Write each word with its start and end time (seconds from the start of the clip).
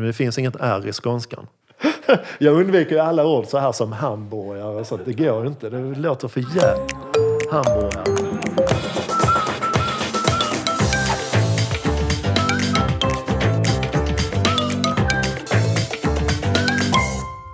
Det 0.00 0.12
finns 0.12 0.38
inget 0.38 0.56
R 0.60 0.86
i 0.86 0.92
skånskan. 0.92 1.46
Jag 2.38 2.54
undviker 2.54 2.94
ju 2.94 2.98
alla 2.98 3.26
ord 3.26 3.46
så 3.46 3.58
här 3.58 3.72
som 3.72 3.92
hamburgare 3.92 4.80
och 4.80 4.86
sånt. 4.86 5.02
Det 5.04 5.12
går 5.12 5.46
inte. 5.46 5.70
Det 5.70 5.94
låter 5.94 6.28
för 6.28 6.40
jävligt. 6.40 6.92
Hamburgare. 7.52 8.04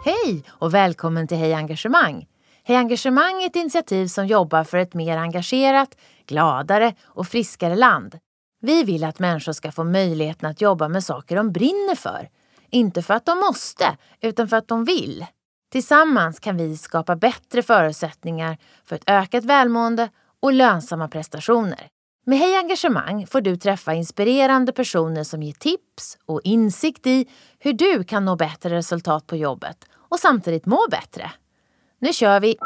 Hej 0.05 0.45
och 0.49 0.75
välkommen 0.75 1.29
till 1.29 1.37
Hej 1.37 1.55
Engagemang. 1.55 2.27
Hej 2.65 2.77
Engagemang 2.77 3.43
är 3.43 3.47
ett 3.47 3.57
initiativ 3.57 4.07
som 4.07 4.27
jobbar 4.27 4.65
för 4.65 4.79
ett 4.79 4.95
mer 4.95 5.17
engagerat, 5.17 5.97
gladare 6.27 6.95
och 7.03 7.27
friskare 7.27 7.77
land. 7.77 8.19
Vi 8.65 8.85
vill 8.85 9.05
att 9.05 9.19
människor 9.19 9.53
ska 9.53 9.73
få 9.73 9.85
möjligheten 9.85 10.51
att 10.51 10.61
jobba 10.61 10.89
med 10.89 11.05
saker 11.05 11.37
de 11.37 11.53
brinner 11.53 11.95
för. 11.95 12.29
Inte 12.71 13.03
för 13.03 13.15
att 13.15 13.27
de 13.27 13.39
måste, 13.39 13.97
utan 14.21 14.49
för 14.49 14.57
att 14.57 14.69
de 14.69 14.85
vill. 14.85 15.27
Tillsammans 15.73 16.41
kan 16.41 16.57
vi 16.57 16.77
skapa 16.77 17.17
bättre 17.17 17.63
förutsättningar 17.63 18.59
för 18.85 18.97
ett 18.97 19.11
ökat 19.11 19.45
välmående 19.45 20.09
och 20.41 20.53
lönsamma 20.53 21.09
prestationer. 21.09 21.89
Med 22.27 22.39
Hej 22.39 22.57
Engagemang 22.57 23.27
får 23.27 23.41
du 23.41 23.57
träffa 23.57 23.95
inspirerande 23.95 24.73
personer 24.73 25.25
som 25.25 25.43
ger 25.43 25.53
tips 25.53 26.19
och 26.27 26.41
insikt 26.45 27.07
i 27.07 27.29
hur 27.59 27.73
du 27.73 28.05
kan 28.05 28.25
nå 28.25 28.37
bättre 28.37 28.77
resultat 28.77 29.27
på 29.27 29.37
jobbet 29.37 29.85
och 29.95 30.19
samtidigt 30.19 30.67
må 30.67 30.87
bättre. 30.91 31.33
Nu 31.99 32.13
kör 32.13 32.41
vi! 32.41 32.57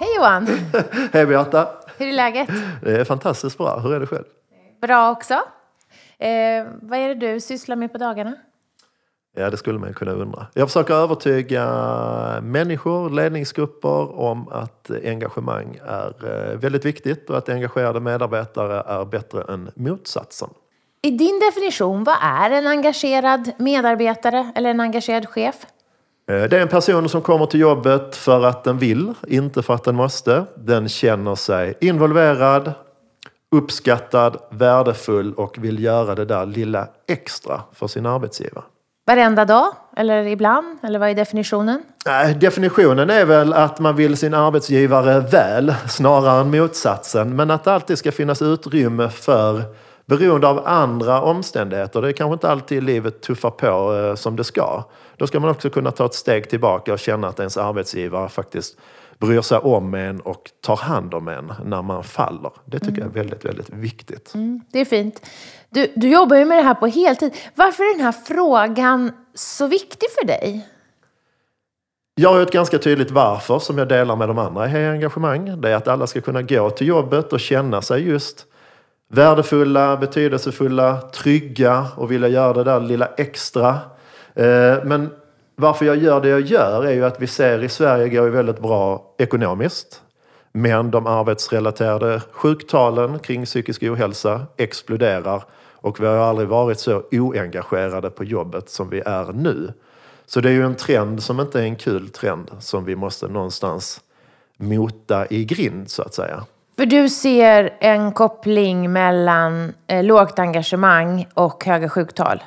Hej 0.00 0.16
Johan! 0.16 0.48
Hej 1.12 1.26
Beata! 1.26 1.85
Hur 1.98 2.08
är 2.08 2.12
läget? 2.12 2.48
Det 2.82 3.00
är 3.00 3.04
fantastiskt 3.04 3.58
bra. 3.58 3.78
Hur 3.78 3.94
är 3.94 4.00
det 4.00 4.06
själv? 4.06 4.24
Bra 4.80 5.10
också. 5.10 5.34
Eh, 6.18 6.66
vad 6.82 6.98
är 6.98 7.14
det 7.14 7.14
du 7.14 7.40
sysslar 7.40 7.76
med 7.76 7.92
på 7.92 7.98
dagarna? 7.98 8.34
Ja, 9.38 9.50
det 9.50 9.56
skulle 9.56 9.78
man 9.78 9.94
kunna 9.94 10.12
undra. 10.12 10.46
Jag 10.54 10.68
försöker 10.68 10.94
övertyga 10.94 11.64
människor, 12.42 13.10
ledningsgrupper 13.10 14.18
om 14.18 14.48
att 14.48 14.90
engagemang 15.04 15.78
är 15.86 16.14
eh, 16.24 16.58
väldigt 16.58 16.84
viktigt 16.84 17.30
och 17.30 17.38
att 17.38 17.48
engagerade 17.48 18.00
medarbetare 18.00 18.82
är 18.86 19.04
bättre 19.04 19.42
än 19.52 19.70
motsatsen. 19.74 20.48
I 21.02 21.10
din 21.10 21.40
definition, 21.40 22.04
vad 22.04 22.16
är 22.22 22.50
en 22.50 22.66
engagerad 22.66 23.52
medarbetare 23.58 24.52
eller 24.54 24.70
en 24.70 24.80
engagerad 24.80 25.28
chef? 25.28 25.66
Eh, 26.30 26.42
det 26.42 26.56
är 26.56 26.60
en 26.60 26.68
person 26.68 27.08
som 27.08 27.22
kommer 27.22 27.46
till 27.46 27.60
jobbet 27.60 28.16
för 28.16 28.44
att 28.44 28.64
den 28.64 28.78
vill, 28.78 29.14
inte 29.28 29.62
för 29.62 29.74
att 29.74 29.84
den 29.84 29.94
måste. 29.94 30.44
Den 30.54 30.88
känner 30.88 31.34
sig 31.34 31.74
involverad, 31.80 32.72
uppskattad, 33.56 34.36
värdefull 34.50 35.34
och 35.34 35.58
vill 35.58 35.84
göra 35.84 36.14
det 36.14 36.24
där 36.24 36.46
lilla 36.46 36.88
extra 37.08 37.60
för 37.72 37.86
sin 37.86 38.06
arbetsgivare. 38.06 38.64
Varenda 39.06 39.44
dag? 39.44 39.66
Eller 39.96 40.26
ibland? 40.26 40.78
Eller 40.82 40.98
vad 40.98 41.08
är 41.10 41.14
definitionen? 41.14 41.82
Nej, 42.06 42.34
definitionen 42.34 43.10
är 43.10 43.24
väl 43.24 43.52
att 43.52 43.78
man 43.78 43.96
vill 43.96 44.16
sin 44.16 44.34
arbetsgivare 44.34 45.20
väl 45.20 45.74
snarare 45.88 46.40
än 46.40 46.50
motsatsen. 46.50 47.36
Men 47.36 47.50
att 47.50 47.64
det 47.64 47.72
alltid 47.72 47.98
ska 47.98 48.12
finnas 48.12 48.42
utrymme 48.42 49.08
för 49.08 49.62
beroende 50.06 50.48
av 50.48 50.66
andra 50.66 51.22
omständigheter. 51.22 52.02
Det 52.02 52.08
är 52.08 52.12
kanske 52.12 52.32
inte 52.32 52.50
alltid 52.50 52.82
livet 52.82 53.20
tuffar 53.20 53.50
på 53.50 53.94
eh, 53.94 54.14
som 54.14 54.36
det 54.36 54.44
ska. 54.44 54.84
Då 55.16 55.26
ska 55.26 55.40
man 55.40 55.50
också 55.50 55.70
kunna 55.70 55.90
ta 55.90 56.06
ett 56.06 56.14
steg 56.14 56.50
tillbaka 56.50 56.92
och 56.92 56.98
känna 56.98 57.28
att 57.28 57.38
ens 57.38 57.56
arbetsgivare 57.56 58.28
faktiskt 58.28 58.78
bryr 59.18 59.40
sig 59.40 59.58
om 59.58 59.94
en 59.94 60.20
och 60.20 60.50
tar 60.60 60.76
hand 60.76 61.14
om 61.14 61.28
en 61.28 61.52
när 61.64 61.82
man 61.82 62.04
faller. 62.04 62.52
Det 62.64 62.78
tycker 62.78 62.98
jag 62.98 63.08
är 63.08 63.14
väldigt, 63.14 63.44
väldigt 63.44 63.70
viktigt. 63.70 64.34
Mm, 64.34 64.60
det 64.72 64.80
är 64.80 64.84
fint. 64.84 65.26
Du, 65.70 65.92
du 65.96 66.08
jobbar 66.08 66.36
ju 66.36 66.44
med 66.44 66.58
det 66.58 66.62
här 66.62 66.74
på 66.74 66.86
heltid. 66.86 67.34
Varför 67.54 67.82
är 67.82 67.96
den 67.96 68.04
här 68.04 68.12
frågan 68.12 69.12
så 69.34 69.66
viktig 69.66 70.08
för 70.20 70.26
dig? 70.26 70.68
Jag 72.14 72.32
har 72.32 72.40
ett 72.40 72.52
ganska 72.52 72.78
tydligt 72.78 73.10
varför 73.10 73.58
som 73.58 73.78
jag 73.78 73.88
delar 73.88 74.16
med 74.16 74.28
de 74.28 74.38
andra 74.38 74.66
i 74.66 74.68
Hej 74.68 74.88
Engagemang. 74.88 75.60
Det 75.60 75.70
är 75.70 75.74
att 75.74 75.88
alla 75.88 76.06
ska 76.06 76.20
kunna 76.20 76.42
gå 76.42 76.70
till 76.70 76.86
jobbet 76.86 77.32
och 77.32 77.40
känna 77.40 77.82
sig 77.82 78.08
just 78.08 78.46
värdefulla, 79.08 79.96
betydelsefulla, 79.96 81.00
trygga 81.00 81.86
och 81.96 82.10
vilja 82.10 82.28
göra 82.28 82.52
det 82.52 82.64
där 82.64 82.80
lilla 82.80 83.06
extra. 83.16 83.68
Eh, 84.34 84.84
men 84.84 85.10
varför 85.56 85.86
jag 85.86 85.96
gör 85.96 86.20
det 86.20 86.28
jag 86.28 86.40
gör 86.40 86.86
är 86.86 86.92
ju 86.92 87.04
att 87.04 87.22
vi 87.22 87.26
ser 87.26 87.62
i 87.62 87.68
Sverige 87.68 88.08
går 88.08 88.24
ju 88.24 88.30
väldigt 88.30 88.60
bra 88.60 89.14
ekonomiskt. 89.18 90.02
Men 90.52 90.90
de 90.90 91.06
arbetsrelaterade 91.06 92.20
sjuktalen 92.30 93.18
kring 93.18 93.44
psykisk 93.44 93.82
ohälsa 93.82 94.46
exploderar 94.56 95.42
och 95.74 96.00
vi 96.00 96.06
har 96.06 96.16
aldrig 96.16 96.48
varit 96.48 96.78
så 96.78 97.02
oengagerade 97.12 98.10
på 98.10 98.24
jobbet 98.24 98.70
som 98.70 98.90
vi 98.90 99.02
är 99.06 99.32
nu. 99.32 99.72
Så 100.26 100.40
det 100.40 100.48
är 100.48 100.52
ju 100.52 100.64
en 100.64 100.74
trend 100.74 101.22
som 101.22 101.40
inte 101.40 101.60
är 101.60 101.64
en 101.64 101.76
kul 101.76 102.08
trend 102.08 102.50
som 102.58 102.84
vi 102.84 102.96
måste 102.96 103.28
någonstans 103.28 104.00
mota 104.56 105.26
i 105.30 105.44
grind 105.44 105.90
så 105.90 106.02
att 106.02 106.14
säga. 106.14 106.44
För 106.78 106.86
du 106.86 107.08
ser 107.08 107.76
en 107.80 108.12
koppling 108.12 108.92
mellan 108.92 109.74
eh, 109.86 110.04
lågt 110.04 110.38
engagemang 110.38 111.26
och 111.34 111.64
höga 111.64 111.88
sjuktal? 111.88 112.42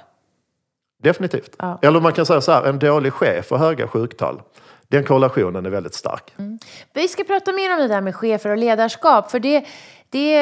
Definitivt. 1.03 1.55
Ja. 1.59 1.79
Eller 1.81 1.99
man 2.01 2.13
kan 2.13 2.25
säga 2.25 2.41
så 2.41 2.51
här, 2.51 2.63
en 2.63 2.79
dålig 2.79 3.13
chef 3.13 3.51
och 3.51 3.59
höga 3.59 3.87
sjuktal. 3.87 4.41
Den 4.87 5.03
korrelationen 5.03 5.65
är 5.65 5.69
väldigt 5.69 5.93
stark. 5.93 6.33
Mm. 6.39 6.59
Vi 6.93 7.07
ska 7.07 7.23
prata 7.23 7.51
mer 7.51 7.73
om 7.73 7.79
det 7.79 7.87
där 7.87 8.01
med 8.01 8.15
chefer 8.15 8.49
och 8.49 8.57
ledarskap. 8.57 9.31
För 9.31 9.39
det, 9.39 9.65
det 10.09 10.35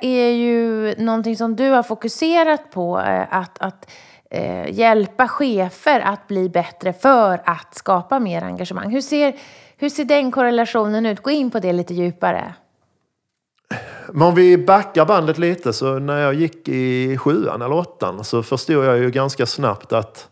är 0.00 0.30
ju 0.32 0.94
någonting 0.98 1.36
som 1.36 1.56
du 1.56 1.70
har 1.70 1.82
fokuserat 1.82 2.70
på. 2.70 3.00
eh, 3.00 3.22
Att, 3.30 3.58
att 3.58 3.90
eh, 4.30 4.70
hjälpa 4.70 5.28
chefer 5.28 6.00
att 6.00 6.28
bli 6.28 6.48
bättre 6.48 6.92
för 6.92 7.42
att 7.44 7.74
skapa 7.74 8.18
mer 8.18 8.42
engagemang. 8.42 8.90
Hur 8.90 9.00
ser, 9.00 9.36
hur 9.76 9.88
ser 9.88 10.04
den 10.04 10.32
korrelationen 10.32 11.06
ut? 11.06 11.22
Gå 11.22 11.30
in 11.30 11.50
på 11.50 11.58
det 11.58 11.72
lite 11.72 11.94
djupare. 11.94 12.54
Men 14.12 14.22
om 14.22 14.34
vi 14.34 14.58
backar 14.58 15.04
bandet 15.06 15.38
lite 15.38 15.72
så 15.72 15.98
när 15.98 16.18
jag 16.18 16.34
gick 16.34 16.68
i 16.68 17.18
sjuan 17.18 17.62
eller 17.62 17.74
åttan 17.74 18.24
så 18.24 18.42
förstod 18.42 18.84
jag 18.84 18.98
ju 18.98 19.10
ganska 19.10 19.46
snabbt 19.46 19.92
att 19.92 20.28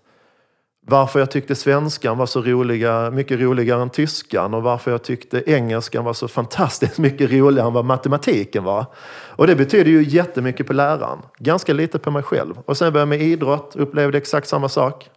varför 0.86 1.18
jag 1.18 1.30
tyckte 1.30 1.54
svenskan 1.54 2.18
var 2.18 2.26
så 2.26 2.42
roliga, 2.42 3.10
mycket 3.10 3.40
roligare 3.40 3.82
än 3.82 3.90
tyskan 3.90 4.54
och 4.54 4.62
varför 4.62 4.90
jag 4.90 5.02
tyckte 5.02 5.50
engelskan 5.50 6.04
var 6.04 6.12
så 6.12 6.28
fantastiskt 6.28 6.98
mycket 7.08 7.30
roligare 7.30 7.66
än 7.66 7.72
vad 7.72 7.84
matematiken 7.84 8.64
var. 8.64 8.86
Och 9.36 9.46
det 9.46 9.56
betyder 9.56 9.90
ju 9.90 10.02
jättemycket 10.02 10.66
på 10.66 10.72
läraren, 10.72 11.18
ganska 11.38 11.72
lite 11.72 11.98
på 11.98 12.10
mig 12.10 12.22
själv. 12.22 12.54
Och 12.64 12.76
sen 12.76 12.92
började 12.92 13.14
jag 13.14 13.20
med 13.20 13.28
idrott, 13.28 13.76
upplevde 13.76 14.18
exakt 14.18 14.48
samma 14.48 14.68
sak. 14.68 15.10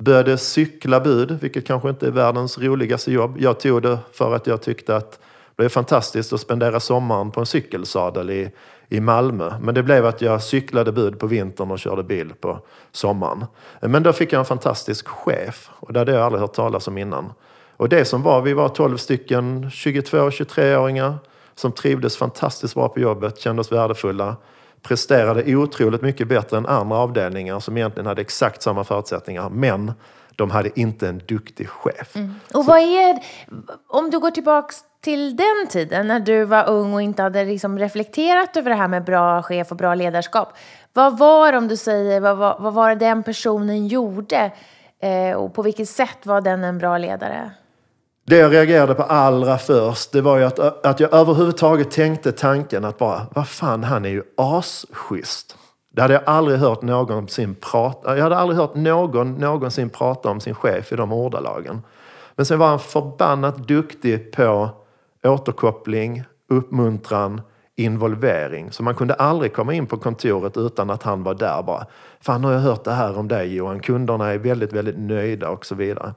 Började 0.00 0.38
cykla 0.38 1.00
bud, 1.00 1.38
vilket 1.40 1.66
kanske 1.66 1.88
inte 1.88 2.06
är 2.06 2.10
världens 2.10 2.58
roligaste 2.58 3.12
jobb. 3.12 3.36
Jag 3.40 3.60
tog 3.60 3.82
det 3.82 3.98
för 4.12 4.34
att 4.34 4.46
jag 4.46 4.62
tyckte 4.62 4.96
att 4.96 5.18
det 5.62 5.66
är 5.66 5.68
fantastiskt 5.68 6.32
att 6.32 6.40
spendera 6.40 6.80
sommaren 6.80 7.30
på 7.30 7.40
en 7.40 7.46
cykelsadel 7.46 8.30
i, 8.30 8.50
i 8.88 9.00
Malmö. 9.00 9.52
Men 9.60 9.74
det 9.74 9.82
blev 9.82 10.06
att 10.06 10.22
jag 10.22 10.42
cyklade 10.42 10.92
bud 10.92 11.18
på 11.18 11.26
vintern 11.26 11.70
och 11.70 11.78
körde 11.78 12.02
bil 12.02 12.32
på 12.40 12.58
sommaren. 12.92 13.44
Men 13.80 14.02
då 14.02 14.12
fick 14.12 14.32
jag 14.32 14.38
en 14.38 14.44
fantastisk 14.44 15.08
chef 15.08 15.70
och 15.74 15.92
det 15.92 15.98
hade 15.98 16.12
jag 16.12 16.22
aldrig 16.22 16.40
hört 16.40 16.52
talas 16.52 16.88
om 16.88 16.98
innan. 16.98 17.32
Och 17.76 17.88
det 17.88 18.04
som 18.04 18.22
var, 18.22 18.42
vi 18.42 18.52
var 18.52 18.68
12 18.68 18.96
stycken 18.96 19.64
22-23-åringar 19.64 21.14
som 21.54 21.72
trivdes 21.72 22.16
fantastiskt 22.16 22.74
bra 22.74 22.88
på 22.88 23.00
jobbet, 23.00 23.38
kände 23.38 23.60
oss 23.60 23.72
värdefulla, 23.72 24.36
presterade 24.82 25.56
otroligt 25.56 26.02
mycket 26.02 26.28
bättre 26.28 26.56
än 26.56 26.66
andra 26.66 26.96
avdelningar 26.96 27.60
som 27.60 27.76
egentligen 27.76 28.06
hade 28.06 28.20
exakt 28.20 28.62
samma 28.62 28.84
förutsättningar. 28.84 29.50
Men 29.50 29.92
de 30.36 30.50
hade 30.50 30.80
inte 30.80 31.08
en 31.08 31.22
duktig 31.28 31.68
chef. 31.68 32.16
Mm. 32.16 32.34
Och 32.54 32.66
vad 32.66 32.78
är, 32.78 33.18
om 33.88 34.10
du 34.10 34.18
går 34.18 34.30
tillbaks 34.30 34.84
till 35.00 35.36
den 35.36 35.66
tiden 35.68 36.06
när 36.08 36.20
du 36.20 36.44
var 36.44 36.68
ung 36.68 36.94
och 36.94 37.02
inte 37.02 37.22
hade 37.22 37.44
liksom 37.44 37.78
reflekterat 37.78 38.56
över 38.56 38.70
det 38.70 38.76
här 38.76 38.88
med 38.88 39.04
bra 39.04 39.42
chef 39.42 39.70
och 39.70 39.76
bra 39.76 39.94
ledarskap. 39.94 40.52
Vad 40.92 41.18
var 41.18 41.52
om 41.52 41.68
du 41.68 41.76
säger, 41.76 42.20
vad, 42.20 42.36
var- 42.36 42.56
vad 42.60 42.74
var 42.74 42.88
det 42.88 42.94
den 42.94 43.22
personen 43.22 43.86
gjorde? 43.86 44.52
Eh, 45.02 45.36
och 45.36 45.54
på 45.54 45.62
vilket 45.62 45.88
sätt 45.88 46.18
var 46.26 46.40
den 46.40 46.64
en 46.64 46.78
bra 46.78 46.98
ledare? 46.98 47.50
Det 48.26 48.36
jag 48.36 48.52
reagerade 48.52 48.94
på 48.94 49.02
allra 49.02 49.58
först, 49.58 50.12
det 50.12 50.20
var 50.20 50.38
ju 50.38 50.44
att, 50.44 50.86
att 50.86 51.00
jag 51.00 51.14
överhuvudtaget 51.14 51.90
tänkte 51.90 52.32
tanken 52.32 52.84
att 52.84 52.98
bara, 52.98 53.26
vad 53.34 53.48
fan, 53.48 53.84
han 53.84 54.04
är 54.04 54.08
ju 54.08 54.22
asschysst. 54.36 55.56
Det 55.92 56.02
hade 56.02 56.14
jag 56.14 56.22
aldrig 56.26 56.58
hört 56.58 56.82
någonsin 56.82 57.54
prata, 57.54 58.16
jag 58.16 58.22
hade 58.22 58.36
aldrig 58.36 58.58
hört 58.60 58.74
någon 58.74 59.34
någonsin 59.34 59.90
prata 59.90 60.30
om 60.30 60.40
sin 60.40 60.54
chef 60.54 60.92
i 60.92 60.96
de 60.96 61.12
ordalagen. 61.12 61.82
Men 62.36 62.46
sen 62.46 62.58
var 62.58 62.66
han 62.68 62.78
förbannat 62.78 63.56
duktig 63.68 64.32
på 64.32 64.68
återkoppling, 65.24 66.24
uppmuntran, 66.48 67.40
involvering. 67.76 68.72
Så 68.72 68.82
man 68.82 68.94
kunde 68.94 69.14
aldrig 69.14 69.52
komma 69.52 69.74
in 69.74 69.86
på 69.86 69.96
kontoret 69.96 70.56
utan 70.56 70.90
att 70.90 71.02
han 71.02 71.22
var 71.22 71.34
där 71.34 71.62
bara. 71.62 71.86
Fan, 72.20 72.44
har 72.44 72.52
jag 72.52 72.60
hört 72.60 72.84
det 72.84 72.92
här 72.92 73.18
om 73.18 73.28
dig 73.28 73.54
Johan? 73.54 73.80
Kunderna 73.80 74.28
är 74.28 74.38
väldigt, 74.38 74.72
väldigt 74.72 74.98
nöjda 74.98 75.50
och 75.50 75.66
så 75.66 75.74
vidare. 75.74 76.14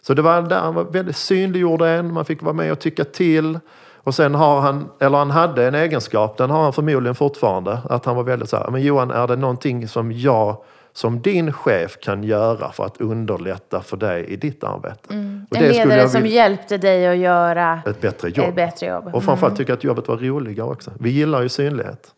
Så 0.00 0.14
det 0.14 0.22
var 0.22 0.42
där 0.42 0.60
han 0.60 0.74
var 0.74 0.84
väldigt 0.84 1.16
synliggjord 1.16 1.82
en, 1.82 2.12
man 2.12 2.24
fick 2.24 2.42
vara 2.42 2.54
med 2.54 2.72
och 2.72 2.80
tycka 2.80 3.04
till. 3.04 3.58
Och 4.04 4.14
sen 4.14 4.34
har 4.34 4.60
han, 4.60 4.88
eller 5.00 5.18
han 5.18 5.30
hade 5.30 5.66
en 5.66 5.74
egenskap, 5.74 6.36
den 6.36 6.50
har 6.50 6.62
han 6.62 6.72
förmodligen 6.72 7.14
fortfarande, 7.14 7.78
att 7.90 8.04
han 8.04 8.16
var 8.16 8.22
väldigt 8.22 8.48
så 8.48 8.56
här, 8.56 8.70
men 8.70 8.82
Johan, 8.82 9.10
är 9.10 9.26
det 9.26 9.36
någonting 9.36 9.88
som 9.88 10.12
jag 10.12 10.56
som 10.92 11.22
din 11.22 11.52
chef 11.52 12.00
kan 12.00 12.24
göra 12.24 12.72
för 12.72 12.84
att 12.84 13.00
underlätta 13.00 13.80
för 13.82 13.96
dig 13.96 14.24
i 14.24 14.36
ditt 14.36 14.64
arbete. 14.64 15.08
Och 15.50 15.56
En 15.56 15.68
ledare 15.68 16.08
som 16.08 16.26
hjälpte 16.26 16.78
dig 16.78 17.06
att 17.06 17.16
göra 17.16 17.82
ett 17.86 18.00
bättre 18.00 18.28
jobb. 18.28 18.48
ett 18.48 18.54
bättre 18.54 18.86
jobb. 18.86 19.14
Och 19.14 19.24
framförallt 19.24 19.56
tycker 19.56 19.70
jag 19.70 19.76
att 19.76 19.84
jobbet 19.84 20.08
var 20.08 20.16
roligare 20.16 20.68
också. 20.68 20.90
Vi 21.00 21.10
gillar 21.10 21.42
ju 21.42 21.48
synlighet. 21.48 22.14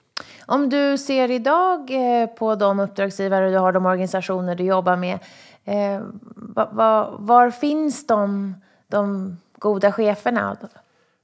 Om 0.46 0.70
du 0.70 0.98
ser 0.98 1.30
idag 1.30 1.90
eh, 1.90 2.26
på 2.26 2.54
de 2.54 2.80
uppdragsgivare 2.80 3.50
du 3.50 3.58
har, 3.58 3.72
de 3.72 3.86
organisationer 3.86 4.54
du 4.54 4.64
jobbar 4.64 4.96
med, 4.96 5.18
eh, 5.64 6.02
va, 6.34 6.68
va, 6.72 7.10
var 7.18 7.50
finns 7.50 8.06
de, 8.06 8.54
de 8.88 9.36
goda 9.58 9.92
cheferna? 9.92 10.56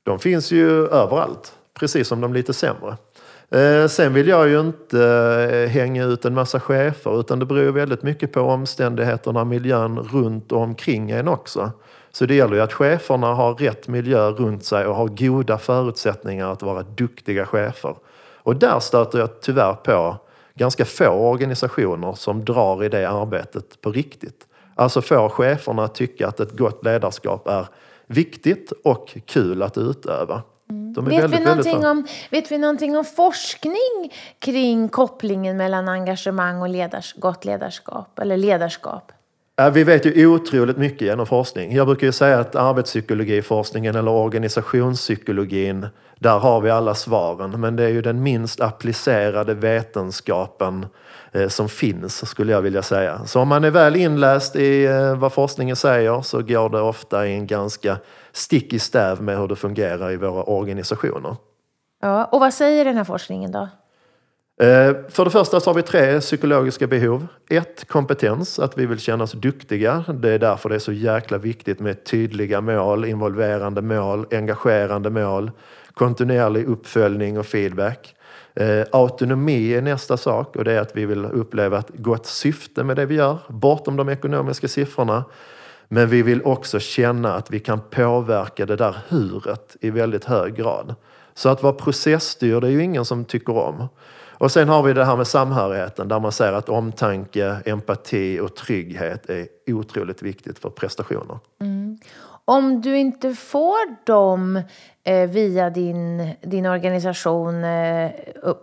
De 0.02 0.18
finns 0.18 0.50
ju 0.50 0.86
överallt, 0.86 1.52
precis 1.74 2.08
som 2.08 2.20
de 2.20 2.34
lite 2.34 2.52
sämre. 2.52 2.96
Eh, 3.52 3.86
sen 3.86 4.14
vill 4.14 4.28
jag 4.28 4.48
ju 4.48 4.60
inte 4.60 5.04
eh, 5.52 5.68
hänga 5.68 6.04
ut 6.04 6.24
en 6.24 6.34
massa 6.34 6.60
chefer 6.60 7.20
utan 7.20 7.38
det 7.38 7.46
beror 7.46 7.62
ju 7.62 7.72
väldigt 7.72 8.02
mycket 8.02 8.32
på 8.32 8.40
omständigheterna, 8.40 9.44
miljön 9.44 9.98
runt 9.98 10.52
och 10.52 10.60
omkring 10.60 11.10
en 11.10 11.28
också. 11.28 11.70
Så 12.12 12.26
det 12.26 12.34
gäller 12.34 12.54
ju 12.54 12.60
att 12.60 12.72
cheferna 12.72 13.34
har 13.34 13.54
rätt 13.54 13.88
miljö 13.88 14.30
runt 14.30 14.64
sig 14.64 14.86
och 14.86 14.94
har 14.94 15.08
goda 15.08 15.58
förutsättningar 15.58 16.52
att 16.52 16.62
vara 16.62 16.82
duktiga 16.82 17.46
chefer. 17.46 17.94
Och 18.42 18.56
där 18.56 18.80
stöter 18.80 19.18
jag 19.18 19.40
tyvärr 19.40 19.74
på 19.74 20.16
ganska 20.54 20.84
få 20.84 21.08
organisationer 21.08 22.12
som 22.12 22.44
drar 22.44 22.84
i 22.84 22.88
det 22.88 23.10
arbetet 23.10 23.80
på 23.80 23.92
riktigt. 23.92 24.46
Alltså 24.74 25.02
får 25.02 25.28
cheferna 25.28 25.84
att 25.84 25.94
tycka 25.94 26.28
att 26.28 26.40
ett 26.40 26.58
gott 26.58 26.84
ledarskap 26.84 27.48
är 27.48 27.66
viktigt 28.06 28.72
och 28.84 29.16
kul 29.26 29.62
att 29.62 29.78
utöva. 29.78 30.42
Är 30.70 31.02
Vet 31.02 31.12
vi, 31.12 31.16
väldigt, 31.16 31.22
väldigt 31.22 31.46
någonting 31.48 31.80
bra. 31.80 31.90
om, 31.90 32.06
vet 32.30 32.52
vi 32.52 32.58
någonting 32.58 32.96
om 32.96 33.04
forskning 33.04 34.12
kring 34.38 34.88
kopplingen 34.88 35.56
mellan 35.56 35.88
engagemang 35.88 36.62
och 36.62 36.68
ledars, 36.68 37.14
gott 37.14 37.44
ledarskap? 37.44 38.18
Eller 38.18 38.36
ledarskap? 38.36 39.12
Vi 39.68 39.84
vet 39.84 40.06
ju 40.06 40.26
otroligt 40.26 40.76
mycket 40.76 41.00
genom 41.00 41.26
forskning. 41.26 41.74
Jag 41.74 41.86
brukar 41.86 42.06
ju 42.06 42.12
säga 42.12 42.38
att 42.38 42.56
arbetspsykologiforskningen 42.56 43.96
eller 43.96 44.10
organisationspsykologin, 44.10 45.86
där 46.18 46.38
har 46.38 46.60
vi 46.60 46.70
alla 46.70 46.94
svaren. 46.94 47.60
Men 47.60 47.76
det 47.76 47.84
är 47.84 47.88
ju 47.88 48.02
den 48.02 48.22
minst 48.22 48.60
applicerade 48.60 49.54
vetenskapen 49.54 50.86
eh, 51.32 51.48
som 51.48 51.68
finns, 51.68 52.28
skulle 52.28 52.52
jag 52.52 52.62
vilja 52.62 52.82
säga. 52.82 53.24
Så 53.26 53.40
om 53.40 53.48
man 53.48 53.64
är 53.64 53.70
väl 53.70 53.96
inläst 53.96 54.56
i 54.56 54.84
eh, 54.84 55.18
vad 55.18 55.32
forskningen 55.32 55.76
säger 55.76 56.22
så 56.22 56.42
går 56.42 56.68
det 56.68 56.80
ofta 56.80 57.26
i 57.26 57.34
en 57.34 57.46
ganska 57.46 57.96
stick 58.32 58.72
i 58.72 58.78
stäv 58.78 59.22
med 59.22 59.38
hur 59.38 59.48
det 59.48 59.56
fungerar 59.56 60.10
i 60.10 60.16
våra 60.16 60.42
organisationer. 60.42 61.36
Ja, 62.02 62.24
och 62.24 62.40
vad 62.40 62.54
säger 62.54 62.84
den 62.84 62.96
här 62.96 63.04
forskningen 63.04 63.52
då? 63.52 63.68
Eh, 64.60 64.94
för 65.08 65.24
det 65.24 65.30
första 65.30 65.60
så 65.60 65.70
har 65.70 65.74
vi 65.74 65.82
tre 65.82 66.20
psykologiska 66.20 66.86
behov. 66.86 67.26
Ett, 67.50 67.88
kompetens, 67.88 68.58
att 68.58 68.78
vi 68.78 68.86
vill 68.86 68.98
känna 68.98 69.24
oss 69.24 69.32
duktiga. 69.32 70.04
Det 70.14 70.30
är 70.30 70.38
därför 70.38 70.68
det 70.68 70.74
är 70.74 70.78
så 70.78 70.92
jäkla 70.92 71.38
viktigt 71.38 71.80
med 71.80 72.04
tydliga 72.04 72.60
mål, 72.60 73.04
involverande 73.04 73.82
mål, 73.82 74.26
engagerande 74.30 75.10
mål, 75.10 75.50
kontinuerlig 75.94 76.64
uppföljning 76.64 77.38
och 77.38 77.46
feedback. 77.46 78.14
Eh, 78.54 78.84
autonomi 78.92 79.74
är 79.74 79.82
nästa 79.82 80.16
sak 80.16 80.56
och 80.56 80.64
det 80.64 80.72
är 80.72 80.80
att 80.80 80.96
vi 80.96 81.06
vill 81.06 81.24
uppleva 81.24 81.78
ett 81.78 81.90
gott 81.94 82.26
syfte 82.26 82.84
med 82.84 82.96
det 82.96 83.06
vi 83.06 83.14
gör, 83.14 83.38
bortom 83.48 83.96
de 83.96 84.08
ekonomiska 84.08 84.68
siffrorna. 84.68 85.24
Men 85.88 86.08
vi 86.08 86.22
vill 86.22 86.42
också 86.42 86.78
känna 86.78 87.34
att 87.34 87.50
vi 87.50 87.58
kan 87.58 87.80
påverka 87.90 88.66
det 88.66 88.76
där 88.76 88.96
huret 89.08 89.76
i 89.80 89.90
väldigt 89.90 90.24
hög 90.24 90.54
grad. 90.54 90.94
Så 91.34 91.48
att 91.48 91.62
vara 91.62 91.72
processstyrd 91.72 92.64
är 92.64 92.68
ju 92.68 92.82
ingen 92.82 93.04
som 93.04 93.24
tycker 93.24 93.56
om. 93.56 93.88
Och 94.40 94.52
sen 94.52 94.68
har 94.68 94.82
vi 94.82 94.92
det 94.92 95.04
här 95.04 95.16
med 95.16 95.26
samhörigheten 95.26 96.08
där 96.08 96.20
man 96.20 96.32
säger 96.32 96.52
att 96.52 96.68
omtanke, 96.68 97.56
empati 97.64 98.40
och 98.40 98.56
trygghet 98.56 99.30
är 99.30 99.46
otroligt 99.66 100.22
viktigt 100.22 100.58
för 100.58 100.70
prestationer. 100.70 101.38
Mm. 101.60 101.98
Om 102.44 102.80
du 102.80 102.98
inte 102.98 103.34
får 103.34 104.06
dem 104.06 104.62
eh, 105.04 105.30
via 105.30 105.70
din, 105.70 106.30
din 106.42 106.66
organisation, 106.66 107.64
eh, 107.64 108.10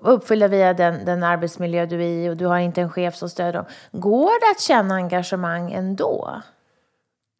uppfyllda 0.01 0.47
via 0.47 0.73
den, 0.73 1.05
den 1.05 1.23
arbetsmiljö 1.23 1.85
du 1.85 2.03
är 2.03 2.07
i 2.07 2.29
och 2.29 2.37
du 2.37 2.45
har 2.45 2.57
inte 2.57 2.81
en 2.81 2.89
chef 2.89 3.15
som 3.15 3.29
stöder 3.29 3.53
dem, 3.53 3.65
går 3.91 4.39
det 4.39 4.51
att 4.51 4.61
känna 4.61 4.95
engagemang 4.95 5.71
ändå? 5.71 6.41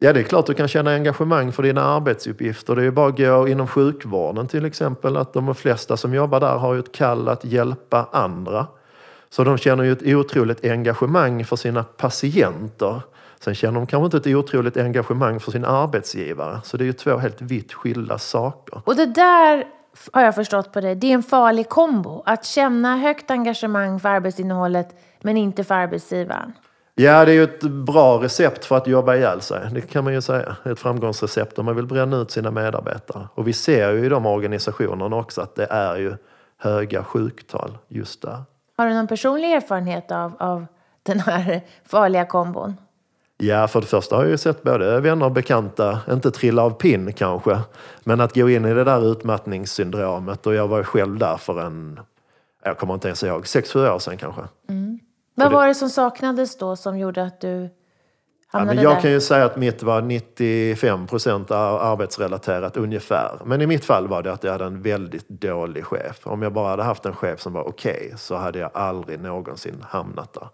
Ja, 0.00 0.12
det 0.12 0.20
är 0.20 0.24
klart 0.24 0.46
du 0.46 0.54
kan 0.54 0.68
känna 0.68 0.90
engagemang 0.94 1.52
för 1.52 1.62
dina 1.62 1.82
arbetsuppgifter. 1.82 2.76
Det 2.76 2.82
är 2.82 2.84
ju 2.84 2.90
bara 2.90 3.08
att 3.08 3.16
gå 3.16 3.48
inom 3.48 3.66
sjukvården 3.66 4.48
till 4.48 4.64
exempel. 4.64 5.16
Att 5.16 5.32
de 5.32 5.54
flesta 5.54 5.96
som 5.96 6.14
jobbar 6.14 6.40
där 6.40 6.56
har 6.56 6.74
ju 6.74 6.80
ett 6.80 6.92
kall 6.92 7.28
att 7.28 7.44
hjälpa 7.44 8.08
andra. 8.12 8.66
Så 9.30 9.44
de 9.44 9.58
känner 9.58 9.84
ju 9.84 9.92
ett 9.92 10.02
otroligt 10.06 10.64
engagemang 10.64 11.44
för 11.44 11.56
sina 11.56 11.82
patienter. 11.82 13.00
Sen 13.40 13.54
känner 13.54 13.74
de 13.74 13.86
kanske 13.86 14.04
inte 14.04 14.30
ett 14.30 14.36
otroligt 14.36 14.76
engagemang 14.76 15.40
för 15.40 15.50
sin 15.52 15.64
arbetsgivare. 15.64 16.60
Så 16.64 16.76
det 16.76 16.84
är 16.84 16.86
ju 16.86 16.92
två 16.92 17.16
helt 17.16 17.42
vitt 17.42 17.72
skilda 17.72 18.18
saker. 18.18 18.80
Och 18.84 18.96
det 18.96 19.06
där 19.06 19.64
har 20.12 20.22
jag 20.22 20.34
förstått 20.34 20.72
på 20.72 20.80
dig, 20.80 20.94
det 20.94 21.06
är 21.06 21.14
en 21.14 21.22
farlig 21.22 21.68
kombo. 21.68 22.22
Att 22.26 22.44
känna 22.44 22.96
högt 22.96 23.30
engagemang 23.30 24.00
för 24.00 24.08
arbetsinnehållet 24.08 24.88
men 25.20 25.36
inte 25.36 25.64
för 25.64 25.74
arbetsgivaren. 25.74 26.52
Ja, 27.00 27.24
det 27.24 27.32
är 27.32 27.34
ju 27.34 27.44
ett 27.44 27.62
bra 27.62 28.22
recept 28.22 28.64
för 28.64 28.76
att 28.76 28.86
jobba 28.86 29.14
ihjäl 29.14 29.40
sig. 29.40 29.60
Det 29.72 29.80
kan 29.80 30.04
man 30.04 30.12
ju 30.12 30.20
säga. 30.20 30.56
Ett 30.64 30.78
framgångsrecept 30.78 31.58
om 31.58 31.64
man 31.64 31.76
vill 31.76 31.86
bränna 31.86 32.16
ut 32.16 32.30
sina 32.30 32.50
medarbetare. 32.50 33.28
Och 33.34 33.48
vi 33.48 33.52
ser 33.52 33.92
ju 33.92 34.04
i 34.04 34.08
de 34.08 34.26
organisationerna 34.26 35.16
också 35.16 35.40
att 35.40 35.54
det 35.54 35.66
är 35.70 35.96
ju 35.96 36.16
höga 36.56 37.04
sjuktal 37.04 37.78
just 37.88 38.22
där. 38.22 38.42
Har 38.76 38.86
du 38.86 38.94
någon 38.94 39.06
personlig 39.06 39.52
erfarenhet 39.52 40.12
av, 40.12 40.32
av 40.38 40.66
den 41.02 41.20
här 41.20 41.60
farliga 41.84 42.24
kombon? 42.24 42.76
Ja, 43.36 43.68
för 43.68 43.80
det 43.80 43.86
första 43.86 44.16
har 44.16 44.22
jag 44.22 44.30
ju 44.30 44.38
sett 44.38 44.62
både 44.62 45.00
vänner 45.00 45.26
och 45.26 45.32
bekanta, 45.32 46.00
inte 46.10 46.30
trilla 46.30 46.62
av 46.62 46.70
pinn 46.70 47.12
kanske, 47.12 47.58
men 48.04 48.20
att 48.20 48.34
gå 48.34 48.50
in 48.50 48.64
i 48.64 48.74
det 48.74 48.84
där 48.84 49.12
utmattningssyndromet 49.12 50.46
och 50.46 50.54
jag 50.54 50.68
var 50.68 50.82
själv 50.82 51.18
där 51.18 51.36
för 51.36 51.60
en, 51.60 52.00
jag 52.64 52.78
kommer 52.78 52.94
inte 52.94 53.08
ens 53.08 53.22
ihåg, 53.22 53.46
sex, 53.46 53.72
sju 53.72 53.88
år 53.88 53.98
sedan 53.98 54.16
kanske. 54.16 54.42
Vad 55.38 55.52
var 55.52 55.66
det 55.66 55.74
som 55.74 55.90
saknades 55.90 56.58
då 56.58 56.76
som 56.76 56.98
gjorde 56.98 57.22
att 57.22 57.40
du 57.40 57.70
Ja, 58.52 58.64
men 58.64 58.76
jag 58.76 58.94
där? 58.94 59.00
kan 59.00 59.10
ju 59.10 59.20
säga 59.20 59.44
att 59.44 59.56
mitt 59.56 59.82
var 59.82 60.02
95 60.02 61.06
procent 61.06 61.50
arbetsrelaterat 61.50 62.76
ungefär. 62.76 63.40
Men 63.44 63.60
i 63.60 63.66
mitt 63.66 63.84
fall 63.84 64.08
var 64.08 64.22
det 64.22 64.32
att 64.32 64.44
jag 64.44 64.52
hade 64.52 64.64
en 64.64 64.82
väldigt 64.82 65.28
dålig 65.28 65.84
chef. 65.84 66.26
Om 66.26 66.42
jag 66.42 66.52
bara 66.52 66.68
hade 66.70 66.82
haft 66.82 67.06
en 67.06 67.14
chef 67.16 67.40
som 67.40 67.52
var 67.52 67.68
okej 67.68 68.14
så 68.16 68.36
hade 68.36 68.58
jag 68.58 68.70
aldrig 68.74 69.20
någonsin 69.20 69.84
hamnat 69.88 70.32
där. 70.32 70.48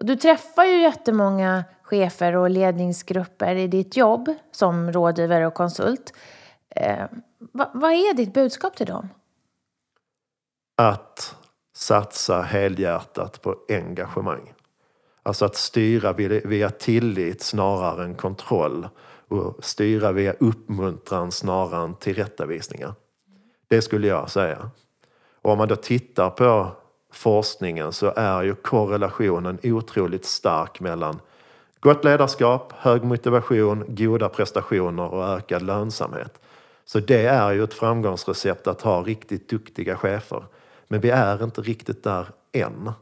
Och 0.00 0.06
Du 0.06 0.16
träffar 0.16 0.64
ju 0.64 0.82
jättemånga 0.82 1.64
chefer 1.82 2.36
och 2.36 2.50
ledningsgrupper 2.50 3.54
i 3.54 3.66
ditt 3.66 3.96
jobb 3.96 4.34
som 4.52 4.92
rådgivare 4.92 5.46
och 5.46 5.54
konsult. 5.54 6.12
Eh, 6.70 7.04
vad, 7.38 7.68
vad 7.74 7.90
är 7.90 8.14
ditt 8.14 8.34
budskap 8.34 8.76
till 8.76 8.86
dem? 8.86 9.08
att 10.78 11.36
satsa 11.76 12.42
helhjärtat 12.42 13.42
på 13.42 13.56
engagemang. 13.68 14.52
Alltså 15.22 15.44
att 15.44 15.56
styra 15.56 16.12
via, 16.12 16.70
tillit 16.70 17.42
snarare 17.42 18.04
än 18.04 18.14
kontroll 18.14 18.88
och 19.28 19.64
styra 19.64 20.12
via 20.12 20.32
uppmuntran 20.32 21.32
snarare 21.32 21.84
än 21.84 21.94
tillrättavisningar. 21.94 22.94
Det 23.68 23.82
skulle 23.82 24.06
jag 24.06 24.30
säga. 24.30 24.70
Och 25.42 25.52
om 25.52 25.58
man 25.58 25.68
då 25.68 25.76
tittar 25.76 26.30
på 26.30 26.70
forskningen 27.12 27.92
så 27.92 28.12
är 28.16 28.42
ju 28.42 28.54
korrelationen 28.54 29.58
otroligt 29.62 30.24
stark 30.24 30.80
mellan 30.80 31.20
gott 31.80 32.04
ledarskap, 32.04 32.72
hög 32.76 33.04
motivation, 33.04 33.84
goda 33.88 34.28
prestationer 34.28 35.08
och 35.08 35.24
ökad 35.24 35.62
lönsamhet. 35.62 36.40
Så 36.84 37.00
det 37.00 37.26
är 37.26 37.52
ju 37.52 37.64
ett 37.64 37.74
framgångsrecept 37.74 38.66
att 38.66 38.82
ha 38.82 39.02
riktigt 39.02 39.48
duktiga 39.48 39.96
chefer. 39.96 40.44
Men 40.88 41.00
vi 41.00 41.10
är 41.10 41.44
inte 41.44 41.60
riktigt 41.60 42.04
där 42.04 42.26
än. 42.52 42.92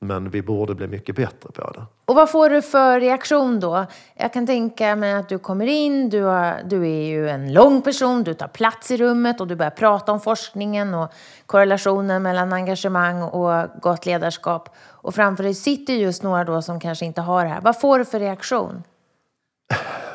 Men 0.00 0.30
vi 0.30 0.42
borde 0.42 0.74
bli 0.74 0.86
mycket 0.86 1.16
bättre 1.16 1.50
på 1.54 1.70
det. 1.70 1.86
Och 2.04 2.14
vad 2.14 2.30
får 2.30 2.50
du 2.50 2.62
för 2.62 3.00
reaktion 3.00 3.60
då? 3.60 3.86
Jag 4.14 4.32
kan 4.32 4.46
tänka 4.46 4.96
mig 4.96 5.12
att 5.12 5.28
du 5.28 5.38
kommer 5.38 5.66
in, 5.66 6.10
du, 6.10 6.22
har, 6.22 6.60
du 6.64 6.82
är 6.82 7.06
ju 7.06 7.28
en 7.28 7.52
lång 7.52 7.82
person, 7.82 8.24
du 8.24 8.34
tar 8.34 8.48
plats 8.48 8.90
i 8.90 8.96
rummet 8.96 9.40
och 9.40 9.46
du 9.46 9.56
börjar 9.56 9.70
prata 9.70 10.12
om 10.12 10.20
forskningen 10.20 10.94
och 10.94 11.12
korrelationen 11.46 12.22
mellan 12.22 12.52
engagemang 12.52 13.22
och 13.22 13.80
gott 13.82 14.06
ledarskap. 14.06 14.68
Och 14.78 15.14
framför 15.14 15.44
dig 15.44 15.54
sitter 15.54 15.92
just 15.92 16.22
några 16.22 16.44
då 16.44 16.62
som 16.62 16.80
kanske 16.80 17.04
inte 17.04 17.20
har 17.20 17.44
det 17.44 17.50
här. 17.50 17.60
Vad 17.60 17.80
får 17.80 17.98
du 17.98 18.04
för 18.04 18.20
reaktion? 18.20 18.82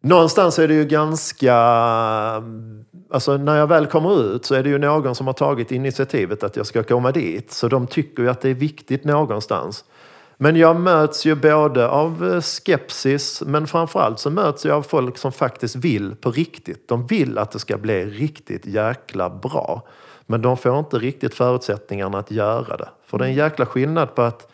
Någonstans 0.00 0.58
är 0.58 0.68
det 0.68 0.74
ju 0.74 0.84
ganska... 0.84 1.54
Alltså 3.12 3.36
när 3.36 3.56
jag 3.56 3.66
väl 3.66 3.86
kommer 3.86 4.34
ut 4.34 4.44
så 4.44 4.54
är 4.54 4.62
det 4.62 4.68
ju 4.68 4.78
någon 4.78 5.14
som 5.14 5.26
har 5.26 5.34
tagit 5.34 5.72
initiativet 5.72 6.42
att 6.42 6.56
jag 6.56 6.66
ska 6.66 6.82
komma 6.82 7.12
dit. 7.12 7.52
Så 7.52 7.68
de 7.68 7.86
tycker 7.86 8.22
ju 8.22 8.30
att 8.30 8.40
det 8.40 8.48
är 8.48 8.54
viktigt 8.54 9.04
någonstans. 9.04 9.84
Men 10.36 10.56
jag 10.56 10.80
möts 10.80 11.26
ju 11.26 11.34
både 11.34 11.88
av 11.88 12.32
eh, 12.32 12.40
skepsis 12.40 13.42
men 13.46 13.66
framförallt 13.66 14.18
så 14.18 14.30
möts 14.30 14.64
jag 14.64 14.76
av 14.76 14.82
folk 14.82 15.18
som 15.18 15.32
faktiskt 15.32 15.76
vill 15.76 16.16
på 16.16 16.30
riktigt. 16.30 16.88
De 16.88 17.06
vill 17.06 17.38
att 17.38 17.50
det 17.50 17.58
ska 17.58 17.78
bli 17.78 18.04
riktigt 18.04 18.66
jäkla 18.66 19.30
bra. 19.30 19.82
Men 20.26 20.42
de 20.42 20.56
får 20.56 20.78
inte 20.78 20.98
riktigt 20.98 21.34
förutsättningarna 21.34 22.18
att 22.18 22.30
göra 22.30 22.76
det. 22.76 22.88
För 23.06 23.18
det 23.18 23.24
är 23.24 23.28
en 23.28 23.34
jäkla 23.34 23.66
skillnad 23.66 24.14
på 24.14 24.22
att 24.22 24.52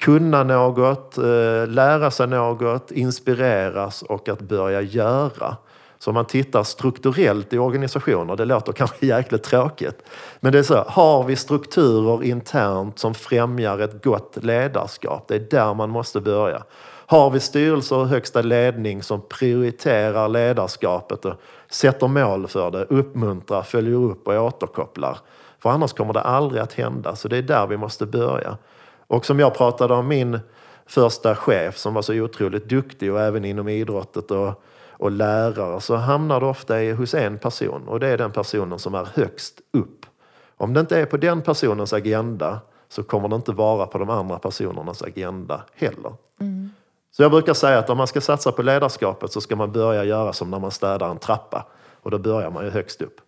kunna 0.00 0.44
något, 0.44 1.18
eh, 1.18 1.66
lära 1.66 2.10
sig 2.10 2.26
något, 2.26 2.90
inspireras 2.90 4.02
och 4.02 4.28
att 4.28 4.40
börja 4.40 4.80
göra. 4.80 5.56
Så 5.98 6.10
om 6.10 6.14
man 6.14 6.24
tittar 6.24 6.62
strukturellt 6.62 7.52
i 7.52 7.58
organisationer, 7.58 8.36
det 8.36 8.44
låter 8.44 8.72
kanske 8.72 9.06
jäkligt 9.06 9.42
tråkigt, 9.42 10.02
men 10.40 10.52
det 10.52 10.58
är 10.58 10.62
så, 10.62 10.84
har 10.88 11.24
vi 11.24 11.36
strukturer 11.36 12.24
internt 12.24 12.98
som 12.98 13.14
främjar 13.14 13.78
ett 13.78 14.04
gott 14.04 14.38
ledarskap? 14.40 15.28
Det 15.28 15.34
är 15.34 15.46
där 15.50 15.74
man 15.74 15.90
måste 15.90 16.20
börja. 16.20 16.62
Har 17.06 17.30
vi 17.30 17.40
styrelser 17.40 17.96
och 17.96 18.08
högsta 18.08 18.42
ledning 18.42 19.02
som 19.02 19.22
prioriterar 19.28 20.28
ledarskapet 20.28 21.24
och 21.24 21.34
sätter 21.70 22.08
mål 22.08 22.46
för 22.46 22.70
det, 22.70 22.84
uppmuntrar, 22.84 23.62
följer 23.62 23.96
upp 23.96 24.28
och 24.28 24.34
återkopplar? 24.34 25.18
För 25.58 25.70
annars 25.70 25.92
kommer 25.92 26.12
det 26.12 26.20
aldrig 26.20 26.62
att 26.62 26.72
hända, 26.72 27.16
så 27.16 27.28
det 27.28 27.36
är 27.36 27.42
där 27.42 27.66
vi 27.66 27.76
måste 27.76 28.06
börja. 28.06 28.56
Och 29.08 29.26
som 29.26 29.38
jag 29.38 29.54
pratade 29.54 29.94
om 29.94 30.08
min 30.08 30.40
första 30.86 31.36
chef 31.36 31.76
som 31.76 31.94
var 31.94 32.02
så 32.02 32.14
otroligt 32.14 32.68
duktig 32.68 33.12
och 33.12 33.20
även 33.20 33.44
inom 33.44 33.68
idrottet 33.68 34.30
och, 34.30 34.62
och 34.90 35.10
lärare 35.10 35.80
så 35.80 35.96
hamnar 35.96 36.40
det 36.40 36.46
ofta 36.46 36.82
i, 36.82 36.92
hos 36.92 37.14
en 37.14 37.38
person 37.38 37.88
och 37.88 38.00
det 38.00 38.08
är 38.08 38.18
den 38.18 38.32
personen 38.32 38.78
som 38.78 38.94
är 38.94 39.08
högst 39.14 39.60
upp. 39.72 40.06
Om 40.56 40.74
det 40.74 40.80
inte 40.80 41.00
är 41.00 41.06
på 41.06 41.16
den 41.16 41.42
personens 41.42 41.92
agenda 41.92 42.60
så 42.88 43.02
kommer 43.02 43.28
det 43.28 43.36
inte 43.36 43.52
vara 43.52 43.86
på 43.86 43.98
de 43.98 44.10
andra 44.10 44.38
personernas 44.38 45.02
agenda 45.02 45.62
heller. 45.74 46.12
Mm. 46.40 46.70
Så 47.10 47.22
jag 47.22 47.30
brukar 47.30 47.54
säga 47.54 47.78
att 47.78 47.90
om 47.90 47.98
man 47.98 48.06
ska 48.06 48.20
satsa 48.20 48.52
på 48.52 48.62
ledarskapet 48.62 49.32
så 49.32 49.40
ska 49.40 49.56
man 49.56 49.72
börja 49.72 50.04
göra 50.04 50.32
som 50.32 50.50
när 50.50 50.58
man 50.58 50.70
städar 50.70 51.10
en 51.10 51.18
trappa 51.18 51.66
och 52.02 52.10
då 52.10 52.18
börjar 52.18 52.50
man 52.50 52.64
ju 52.64 52.70
högst 52.70 53.02
upp. 53.02 53.20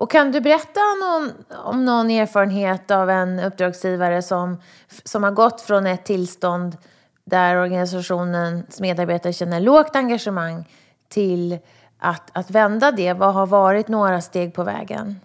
Och 0.00 0.10
kan 0.10 0.32
du 0.32 0.40
berätta 0.40 0.80
någon, 1.00 1.32
om 1.64 1.84
någon 1.84 2.10
erfarenhet 2.10 2.90
av 2.90 3.10
en 3.10 3.40
uppdragsgivare 3.40 4.22
som, 4.22 4.60
som 5.04 5.22
har 5.22 5.30
gått 5.30 5.60
från 5.60 5.86
ett 5.86 6.04
tillstånd 6.04 6.76
där 7.24 7.56
organisationens 7.56 8.80
medarbetare 8.80 9.32
känner 9.32 9.60
lågt 9.60 9.96
engagemang 9.96 10.68
till 11.08 11.58
att, 11.98 12.30
att 12.32 12.50
vända 12.50 12.92
det? 12.92 13.12
Vad 13.12 13.34
har 13.34 13.46
varit 13.46 13.88
några 13.88 14.20
steg 14.20 14.54
på 14.54 14.64
vägen? 14.64 15.20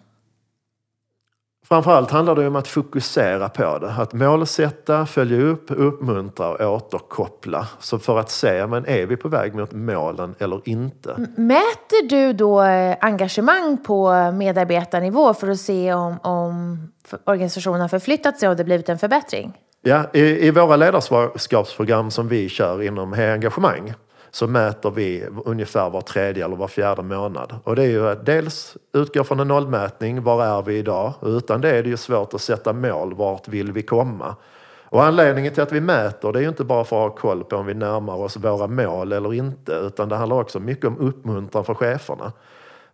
Framförallt 1.68 2.12
handlar 2.12 2.36
det 2.36 2.48
om 2.48 2.56
att 2.56 2.68
fokusera 2.68 3.50
på 3.50 3.78
det. 3.80 3.94
Att 3.98 4.14
målsätta, 4.14 5.06
följa 5.06 5.42
upp, 5.42 5.66
uppmuntra 5.68 6.50
och 6.50 6.74
återkoppla. 6.76 7.68
Så 7.80 8.00
för 8.00 8.20
att 8.20 8.30
se, 8.30 8.68
men 8.68 8.86
är 8.86 9.06
vi 9.06 9.18
på 9.18 9.30
väg 9.30 9.56
mot 9.56 9.72
målen 9.72 10.36
eller 10.40 10.62
inte? 10.66 11.28
Mäter 11.36 12.10
du 12.10 12.34
då 12.34 12.64
eh, 12.64 12.98
engagemang 13.02 13.78
på 13.78 14.32
medarbetarnivå 14.32 15.34
för 15.34 15.48
att 15.48 15.60
se 15.60 15.94
om, 15.94 16.20
om 16.24 16.78
organisationen 17.26 17.82
har 17.82 17.88
förflyttat 17.88 18.40
sig 18.40 18.50
och 18.50 18.56
det 18.56 18.64
blivit 18.64 18.90
en 18.90 19.00
förbättring? 19.00 19.54
Ja, 19.82 20.04
i, 20.14 20.48
i 20.48 20.52
våra 20.52 20.76
ledarskapsprogram 20.76 22.12
som 22.12 22.28
vi 22.28 22.50
kör 22.50 22.82
inom 22.82 23.14
Engagemang 23.14 23.94
så 24.36 24.48
mäter 24.48 24.92
vi 24.92 25.28
ungefär 25.46 25.90
var 25.90 26.02
tredje 26.02 26.46
eller 26.46 26.56
var 26.56 26.68
fjärde 26.68 27.02
månad. 27.02 27.56
Och 27.64 27.76
det 27.76 27.84
är 27.84 27.88
ju 27.88 28.08
att 28.08 28.26
dels 28.26 28.78
utgå 28.94 29.24
från 29.24 29.40
en 29.40 29.48
nollmätning, 29.48 30.24
var 30.24 30.46
är 30.46 30.62
vi 30.62 30.78
idag? 30.78 31.14
Och 31.20 31.28
utan 31.28 31.62
det 31.62 31.70
är 31.70 31.84
det 31.84 31.90
ju 31.90 31.98
svårt 31.98 32.34
att 32.34 32.42
sätta 32.42 32.74
mål, 32.74 33.14
vart 33.14 33.48
vill 33.48 33.72
vi 33.72 33.82
komma? 33.82 34.36
Och 34.84 35.04
anledningen 35.04 35.54
till 35.54 35.64
att 35.64 35.72
vi 35.72 35.82
mäter 35.82 36.32
det 36.32 36.40
är 36.40 36.42
ju 36.42 36.50
inte 36.50 36.64
bara 36.64 36.84
för 36.84 37.06
att 37.06 37.12
ha 37.12 37.18
koll 37.18 37.44
på 37.44 37.56
om 37.56 37.66
vi 37.66 37.74
närmar 37.74 38.16
oss 38.16 38.38
våra 38.38 38.68
mål 38.68 39.12
eller 39.12 39.34
inte, 39.34 39.72
utan 39.72 40.10
det 40.10 40.16
handlar 40.16 40.40
också 40.40 40.60
mycket 40.60 40.86
om 40.86 40.98
uppmuntran 40.98 41.66
för 41.66 41.74
cheferna. 41.74 42.32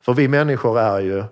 För 0.01 0.13
vi 0.13 0.27
människor 0.27 0.79
är 0.79 0.99
ju 0.99 1.23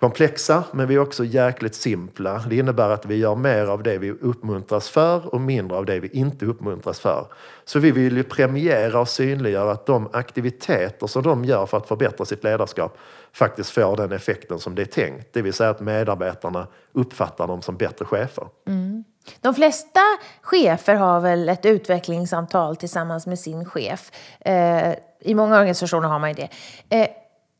komplexa, 0.00 0.64
men 0.72 0.88
vi 0.88 0.94
är 0.94 0.98
också 0.98 1.24
jäkligt 1.24 1.74
simpla. 1.74 2.38
Det 2.48 2.56
innebär 2.56 2.90
att 2.90 3.06
vi 3.06 3.16
gör 3.16 3.34
mer 3.34 3.66
av 3.66 3.82
det 3.82 3.98
vi 3.98 4.10
uppmuntras 4.10 4.88
för 4.88 5.34
och 5.34 5.40
mindre 5.40 5.76
av 5.76 5.86
det 5.86 6.00
vi 6.00 6.08
inte 6.08 6.46
uppmuntras 6.46 7.00
för. 7.00 7.26
Så 7.64 7.78
vi 7.78 7.90
vill 7.90 8.16
ju 8.16 8.22
premiera 8.22 9.00
och 9.00 9.08
synliggöra 9.08 9.72
att 9.72 9.86
de 9.86 10.08
aktiviteter 10.12 11.06
som 11.06 11.22
de 11.22 11.44
gör 11.44 11.66
för 11.66 11.76
att 11.76 11.88
förbättra 11.88 12.24
sitt 12.24 12.44
ledarskap 12.44 12.98
faktiskt 13.32 13.70
får 13.70 13.96
den 13.96 14.12
effekten 14.12 14.58
som 14.58 14.74
det 14.74 14.82
är 14.82 14.86
tänkt. 14.86 15.32
Det 15.32 15.42
vill 15.42 15.52
säga 15.52 15.70
att 15.70 15.80
medarbetarna 15.80 16.66
uppfattar 16.92 17.46
dem 17.46 17.62
som 17.62 17.76
bättre 17.76 18.04
chefer. 18.04 18.44
Mm. 18.66 19.04
De 19.40 19.54
flesta 19.54 20.00
chefer 20.42 20.94
har 20.94 21.20
väl 21.20 21.48
ett 21.48 21.66
utvecklingssamtal 21.66 22.76
tillsammans 22.76 23.26
med 23.26 23.38
sin 23.38 23.64
chef. 23.64 24.10
Eh, 24.40 24.94
I 25.20 25.34
många 25.34 25.58
organisationer 25.58 26.08
har 26.08 26.18
man 26.18 26.30
ju 26.30 26.34
det. 26.34 26.48
Eh, 26.96 27.08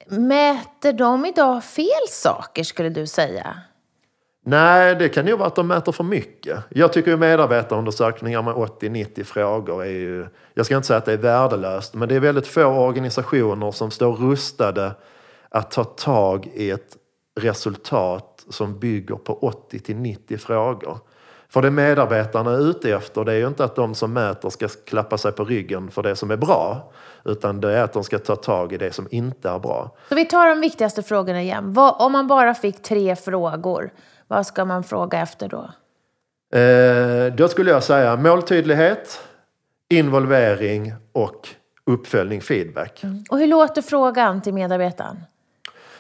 Mäter 0.07 0.93
de 0.93 1.25
idag 1.25 1.65
fel 1.65 2.09
saker 2.09 2.65
skulle 2.65 2.89
du 2.89 3.07
säga? 3.07 3.57
Nej, 4.45 4.95
det 4.95 5.09
kan 5.09 5.27
ju 5.27 5.37
vara 5.37 5.49
att 5.49 5.55
de 5.55 5.67
mäter 5.67 5.93
för 5.93 6.05
mycket. 6.05 6.59
Jag 6.69 6.93
tycker 6.93 7.11
ju 7.11 7.17
medarbetarundersökningar 7.17 8.43
med 8.43 8.55
80-90 8.55 9.25
frågor 9.25 9.85
är 9.85 9.91
ju, 9.91 10.27
jag 10.55 10.67
ska 10.67 10.77
inte 10.77 10.87
säga 10.87 10.99
att 10.99 11.05
det 11.05 11.13
är 11.13 11.17
värdelöst, 11.17 11.95
men 11.95 12.09
det 12.09 12.15
är 12.15 12.21
väldigt 12.21 12.47
få 12.47 12.65
organisationer 12.65 13.71
som 13.71 13.91
står 13.91 14.13
rustade 14.13 14.93
att 15.49 15.71
ta 15.71 15.85
tag 15.85 16.51
i 16.55 16.71
ett 16.71 16.97
resultat 17.41 18.45
som 18.51 18.79
bygger 18.79 19.17
på 19.17 19.53
80-90 19.71 20.37
frågor. 20.37 20.99
För 21.49 21.63
det 21.63 21.71
medarbetarna 21.71 22.51
är 22.51 22.71
ute 22.71 22.95
efter 22.95 23.25
det 23.25 23.33
är 23.33 23.37
ju 23.37 23.47
inte 23.47 23.65
att 23.65 23.77
de 23.77 23.95
som 23.95 24.13
mäter 24.13 24.51
ska 24.51 24.69
klappa 24.69 25.19
sig 25.19 25.33
på 25.33 25.45
ryggen 25.45 25.91
för 25.91 26.03
det 26.03 26.17
som 26.17 26.31
är 26.31 26.37
bra. 26.37 26.93
Utan 27.27 27.61
det 27.61 27.73
är 27.73 27.83
att 27.83 27.93
de 27.93 28.05
ska 28.05 28.19
ta 28.19 28.37
tag 28.37 28.73
i 28.73 28.77
det 28.77 28.93
som 28.93 29.09
inte 29.11 29.51
är 29.51 29.59
bra. 29.59 29.91
Så 30.09 30.15
vi 30.15 30.25
tar 30.25 30.49
de 30.49 30.61
viktigaste 30.61 31.03
frågorna 31.03 31.43
igen. 31.43 31.73
Vad, 31.73 31.95
om 31.99 32.13
man 32.13 32.27
bara 32.27 32.55
fick 32.55 32.83
tre 32.83 33.17
frågor, 33.17 33.91
vad 34.29 34.47
ska 34.47 34.65
man 34.65 34.85
fråga 34.85 35.19
efter 35.19 35.49
då? 35.49 35.71
Eh, 36.59 37.35
då 37.35 37.49
skulle 37.49 37.71
jag 37.71 37.83
säga 37.83 38.17
måltydlighet, 38.17 39.21
involvering 39.91 40.95
och 41.13 41.49
uppföljning, 41.87 42.41
feedback. 42.41 43.03
Mm. 43.05 43.25
Och 43.31 43.39
hur 43.39 43.47
låter 43.47 43.83
frågan 43.83 44.43
till 44.43 44.55
medarbetaren? 44.55 45.17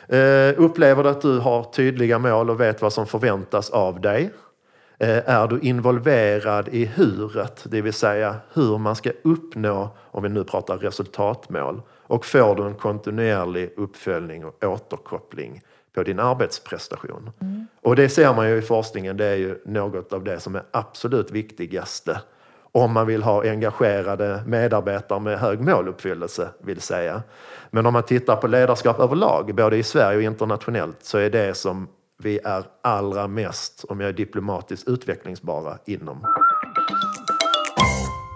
Eh, 0.08 0.54
upplever 0.56 1.02
du 1.02 1.08
att 1.08 1.20
du 1.20 1.38
har 1.38 1.64
tydliga 1.64 2.18
mål 2.18 2.50
och 2.50 2.60
vet 2.60 2.82
vad 2.82 2.92
som 2.92 3.06
förväntas 3.06 3.70
av 3.70 4.00
dig? 4.00 4.30
Eh, 4.98 5.30
är 5.30 5.48
du 5.48 5.60
involverad 5.60 6.68
i 6.68 6.84
huret, 6.84 7.64
det 7.68 7.80
vill 7.80 7.92
säga 7.92 8.36
hur 8.52 8.78
man 8.78 8.96
ska 8.96 9.10
uppnå, 9.22 9.90
om 9.98 10.22
vi 10.22 10.28
nu 10.28 10.44
pratar 10.44 10.78
resultatmål, 10.78 11.82
och 12.06 12.26
får 12.26 12.54
du 12.54 12.62
en 12.66 12.74
kontinuerlig 12.74 13.72
uppföljning 13.76 14.44
och 14.44 14.64
återkoppling 14.64 15.60
på 15.94 16.02
din 16.02 16.20
arbetsprestation. 16.20 17.30
Mm. 17.40 17.66
Och 17.82 17.96
det 17.96 18.08
ser 18.08 18.34
man 18.34 18.48
ju 18.48 18.56
i 18.56 18.62
forskningen, 18.62 19.16
det 19.16 19.24
är 19.24 19.36
ju 19.36 19.58
något 19.64 20.12
av 20.12 20.24
det 20.24 20.40
som 20.40 20.54
är 20.54 20.62
absolut 20.70 21.30
viktigaste 21.30 22.20
om 22.76 22.92
man 22.92 23.06
vill 23.06 23.22
ha 23.22 23.42
engagerade 23.42 24.42
medarbetare 24.46 25.20
med 25.20 25.38
hög 25.38 25.60
måluppfyllelse, 25.60 26.48
vill 26.58 26.80
säga. 26.80 27.22
Men 27.70 27.86
om 27.86 27.92
man 27.92 28.02
tittar 28.02 28.36
på 28.36 28.46
ledarskap 28.46 29.00
överlag, 29.00 29.54
både 29.54 29.76
i 29.76 29.82
Sverige 29.82 30.16
och 30.16 30.22
internationellt, 30.22 30.96
så 31.00 31.18
är 31.18 31.30
det 31.30 31.56
som 31.56 31.88
vi 32.18 32.38
är 32.44 32.64
allra 32.82 33.28
mest, 33.28 33.84
om 33.88 34.00
jag 34.00 34.08
är 34.08 34.12
diplomatiskt 34.12 34.88
utvecklingsbara 34.88 35.78
inom. 35.86 36.26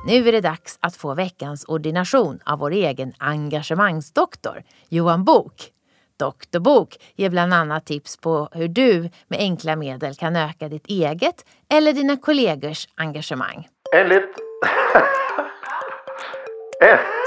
Nu 0.06 0.28
är 0.28 0.32
det 0.32 0.40
dags 0.40 0.78
att 0.80 0.96
få 0.96 1.14
veckans 1.14 1.64
ordination 1.64 2.38
av 2.44 2.58
vår 2.58 2.70
egen 2.70 3.12
engagemangsdoktor, 3.18 4.62
Johan 4.88 5.24
Bok. 5.24 5.70
Doktor 6.18 6.60
Bok 6.60 6.96
ger 7.16 7.30
bland 7.30 7.54
annat 7.54 7.86
tips 7.86 8.16
på 8.16 8.48
hur 8.52 8.68
du 8.68 9.10
med 9.28 9.38
enkla 9.38 9.76
medel 9.76 10.14
kan 10.14 10.36
öka 10.36 10.68
ditt 10.68 10.86
eget 10.86 11.44
eller 11.68 11.92
dina 11.92 12.16
kollegors 12.16 12.88
engagemang. 12.94 13.68
Enligt 13.94 14.34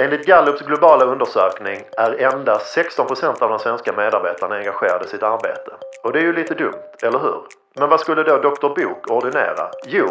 Enligt 0.00 0.26
Gallups 0.26 0.62
globala 0.62 1.04
undersökning 1.04 1.84
är 1.96 2.22
endast 2.22 2.72
16 2.72 3.06
procent 3.06 3.42
av 3.42 3.48
de 3.48 3.58
svenska 3.58 3.92
medarbetarna 3.92 4.56
engagerade 4.56 5.04
i 5.04 5.08
sitt 5.08 5.22
arbete. 5.22 5.70
Och 6.04 6.12
det 6.12 6.18
är 6.18 6.22
ju 6.22 6.32
lite 6.32 6.54
dumt, 6.54 6.82
eller 7.02 7.18
hur? 7.18 7.42
Men 7.74 7.88
vad 7.88 8.00
skulle 8.00 8.22
då 8.22 8.38
Dr 8.38 8.68
Bok 8.68 9.10
ordinera? 9.10 9.70
Jo, 9.86 10.08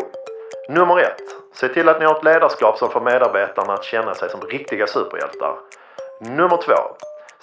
nummer 0.70 1.00
ett. 1.00 1.22
Se 1.54 1.68
till 1.68 1.90
att 1.90 2.00
ni 2.00 2.06
har 2.06 2.16
ett 2.16 2.24
ledarskap 2.24 2.78
som 2.78 2.90
får 2.90 3.02
medarbetarna 3.02 3.74
att 3.74 3.84
känna 3.84 4.14
sig 4.14 4.30
som 4.30 4.42
riktiga 4.42 4.88
superhjältar. 4.88 5.56
Nummer 6.22 6.58
två. 6.58 6.82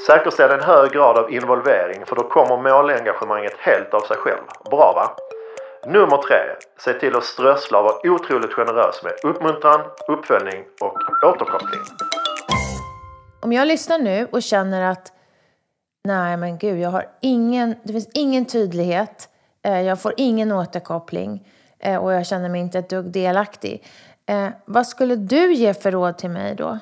Säkerställ 0.07 0.51
en 0.51 0.61
hög 0.61 0.91
grad 0.91 1.19
av 1.19 1.33
involvering 1.33 2.07
för 2.07 2.17
då 2.17 2.23
kommer 2.23 2.57
målengagemanget 2.57 3.55
helt 3.59 3.95
av 3.95 4.01
sig 4.01 4.17
själv. 4.17 4.43
Bra 4.71 4.93
va? 4.97 5.11
Nummer 5.87 6.17
tre. 6.17 6.39
Se 6.79 6.93
till 6.93 7.17
att 7.17 7.25
strössla 7.25 7.79
och 7.79 7.85
vara 7.85 8.11
otroligt 8.13 8.53
generös 8.53 9.03
med 9.03 9.13
uppmuntran, 9.23 9.81
uppföljning 10.09 10.65
och 10.81 10.97
återkoppling. 11.25 11.81
Om 13.41 13.53
jag 13.53 13.69
lyssnar 13.69 13.99
nu 13.99 14.29
och 14.33 14.43
känner 14.43 14.91
att 14.91 15.13
nej 16.05 16.37
men 16.37 16.59
gud, 16.59 16.79
jag 16.79 16.91
har 16.91 17.07
ingen, 17.21 17.75
det 17.83 17.93
finns 17.93 18.09
ingen 18.15 18.45
tydlighet, 18.45 19.29
eh, 19.63 19.81
jag 19.81 20.01
får 20.01 20.15
ingen 20.17 20.53
återkoppling 20.53 21.49
eh, 21.79 21.97
och 21.97 22.13
jag 22.13 22.27
känner 22.27 22.49
mig 22.49 22.61
inte 22.61 22.79
ett 22.79 22.91
dugg 22.91 23.05
delaktig. 23.05 23.85
Eh, 24.27 24.49
vad 24.65 24.87
skulle 24.87 25.17
du 25.17 25.55
ge 25.55 25.75
för 25.75 25.93
råd 25.93 26.19
till 26.19 26.31
mig 26.31 26.55
då? 26.55 26.79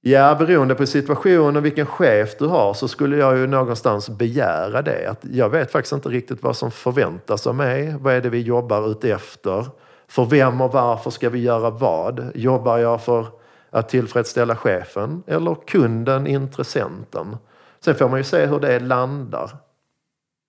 Ja, 0.00 0.34
beroende 0.34 0.74
på 0.74 0.86
situation 0.86 1.56
och 1.56 1.64
vilken 1.64 1.86
chef 1.86 2.38
du 2.38 2.46
har 2.46 2.74
så 2.74 2.88
skulle 2.88 3.16
jag 3.16 3.38
ju 3.38 3.46
någonstans 3.46 4.08
begära 4.08 4.82
det. 4.82 5.10
Att 5.10 5.24
jag 5.32 5.48
vet 5.48 5.72
faktiskt 5.72 5.92
inte 5.92 6.08
riktigt 6.08 6.42
vad 6.42 6.56
som 6.56 6.70
förväntas 6.70 7.46
av 7.46 7.54
mig. 7.54 7.96
Vad 8.00 8.14
är 8.14 8.20
det 8.20 8.28
vi 8.28 8.40
jobbar 8.40 8.90
ut 8.90 9.04
efter? 9.04 9.66
För 10.08 10.24
vem 10.24 10.60
och 10.60 10.72
varför 10.72 11.10
ska 11.10 11.30
vi 11.30 11.38
göra 11.38 11.70
vad? 11.70 12.30
Jobbar 12.34 12.78
jag 12.78 13.02
för 13.02 13.26
att 13.70 13.88
tillfredsställa 13.88 14.56
chefen 14.56 15.22
eller 15.26 15.54
kunden, 15.54 16.26
intressenten? 16.26 17.36
Sen 17.80 17.94
får 17.94 18.08
man 18.08 18.18
ju 18.18 18.24
se 18.24 18.46
hur 18.46 18.60
det 18.60 18.80
landar. 18.80 19.50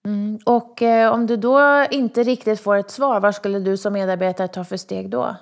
Mm. 0.06 0.40
Och 0.46 0.82
eh, 0.82 1.14
om 1.14 1.28
du 1.28 1.38
då 1.38 1.86
inte 1.92 2.24
riktigt 2.24 2.60
får 2.60 2.76
ett 2.76 2.92
svar, 2.92 3.20
vad 3.20 3.36
skulle 3.36 3.60
du 3.60 3.78
som 3.78 3.94
medarbetare 3.94 4.48
ta 4.48 4.64
för 4.64 4.78
steg 4.78 5.10
då? 5.10 5.36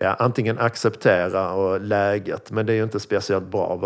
ja, 0.00 0.16
antingen 0.18 0.58
acceptera 0.58 1.52
och 1.52 1.80
läget, 1.80 2.50
men 2.50 2.66
det 2.66 2.72
är 2.72 2.76
ju 2.76 2.82
inte 2.82 3.00
speciellt 3.00 3.44
bra 3.44 3.76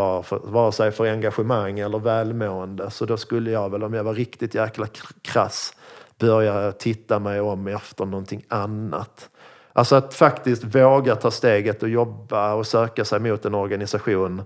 vare 0.43 0.73
sig 0.73 0.91
för 0.93 1.07
engagemang 1.07 1.79
eller 1.79 1.99
välmående. 1.99 2.91
Så 2.91 3.05
då 3.05 3.17
skulle 3.17 3.51
jag 3.51 3.71
väl, 3.71 3.85
om 3.85 3.95
jag 3.95 4.05
var 4.05 4.15
riktigt 4.15 4.55
jäkla 4.55 4.87
krass, 5.23 5.77
börja 6.19 6.73
titta 6.73 7.19
mig 7.19 7.41
om 7.41 7.67
efter 7.69 8.05
någonting 8.05 8.45
annat. 8.49 9.31
Alltså 9.77 9.97
att 9.97 10.15
faktiskt 10.15 10.65
våga 10.65 11.17
ta 11.17 11.31
steget 11.31 11.83
och 11.83 11.89
jobba 11.89 12.55
och 12.55 12.67
söka 12.67 13.05
sig 13.05 13.21
mot 13.21 13.45
en 13.45 13.55
organisation 13.55 14.43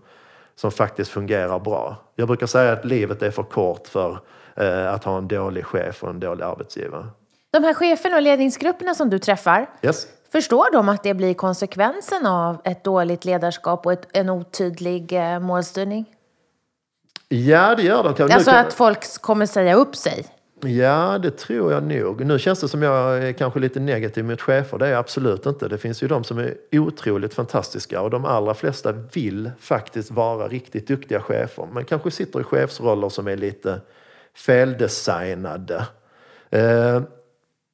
som 0.57 0.71
faktiskt 0.71 1.11
fungerar 1.11 1.59
bra. 1.59 1.97
Jag 2.15 2.29
brukar 2.29 2.47
säga 2.47 2.73
att 2.73 2.85
livet 2.85 3.23
är 3.23 3.31
för 3.31 3.43
kort 3.43 3.89
för 3.89 4.19
eh, 4.57 4.95
att 4.95 5.05
ha 5.05 5.19
en 5.19 5.29
dålig 5.29 5.65
chef 5.67 6.03
och 6.03 6.11
en 6.11 6.21
dålig 6.21 6.45
arbetsgivare. 6.45 7.07
De 7.51 7.65
här 7.65 7.75
cheferna 7.75 8.17
och 8.17 8.23
ledningsgrupperna 8.23 8.95
som 8.95 9.11
du 9.11 9.19
träffar, 9.19 9.71
yes. 9.83 10.07
Förstår 10.33 10.73
de 10.73 10.89
att 10.89 11.03
det 11.03 11.15
blir 11.15 11.35
konsekvensen 11.35 12.27
av 12.27 12.61
ett 12.65 12.85
dåligt 12.85 13.25
ledarskap 13.25 13.87
och 13.87 13.93
ett, 13.93 14.07
en 14.13 14.31
otydlig 14.31 15.13
eh, 15.13 15.41
målstyrning? 15.41 16.05
Ja, 17.29 17.75
det 17.75 17.83
gör 17.83 18.15
de. 18.17 18.33
Alltså 18.33 18.51
att 18.51 18.73
folk 18.73 19.21
kommer 19.21 19.47
säga 19.47 19.75
upp 19.75 19.97
sig? 19.97 20.27
Ja, 20.61 21.19
det 21.19 21.31
tror 21.31 21.73
jag 21.73 21.83
nog. 21.83 22.25
Nu 22.25 22.39
känns 22.39 22.61
det 22.61 22.69
som 22.69 22.83
jag 22.83 23.25
är 23.25 23.33
kanske 23.33 23.61
lite 23.61 23.81
negativ 23.81 24.25
mot 24.25 24.41
chefer. 24.41 24.79
Det 24.79 24.87
är 24.87 24.91
jag 24.91 24.99
absolut 24.99 25.47
inte. 25.47 25.69
Det 25.69 25.79
finns 25.79 26.03
ju 26.03 26.09
de 26.09 26.25
som 26.25 26.39
är 26.39 26.55
otroligt 26.73 27.35
fantastiska 27.35 28.01
och 28.01 28.11
de 28.11 28.25
allra 28.25 28.55
flesta 28.55 28.93
vill 28.93 29.51
faktiskt 29.61 30.11
vara 30.11 30.49
riktigt 30.49 30.89
duktiga 30.89 31.21
chefer. 31.21 31.69
Men 31.73 31.85
kanske 31.85 32.11
sitter 32.11 32.41
i 32.41 32.45
chefsroller 32.45 33.09
som 33.09 33.29
är 33.29 33.37
lite 33.37 33.81
feldesignade. 34.35 35.87
Eh, 36.51 37.03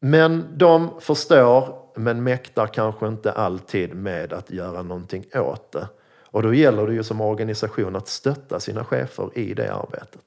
men 0.01 0.47
de 0.59 1.01
förstår 1.01 1.85
men 1.97 2.23
mäktar 2.23 2.67
kanske 2.67 3.09
inte 3.09 3.33
alltid 3.33 3.95
med 3.95 4.33
att 4.33 4.51
göra 4.51 4.83
någonting 4.83 5.25
åt 5.35 5.73
det. 5.73 5.89
Och 6.27 6.43
då 6.43 6.55
gäller 6.55 6.87
det 6.87 6.95
ju 6.95 7.03
som 7.03 7.21
organisation 7.21 7.97
att 7.97 8.09
stötta 8.09 8.61
sina 8.61 8.85
chefer 8.85 9.39
i 9.39 9.55
det 9.55 9.75
arbetet. 9.75 10.23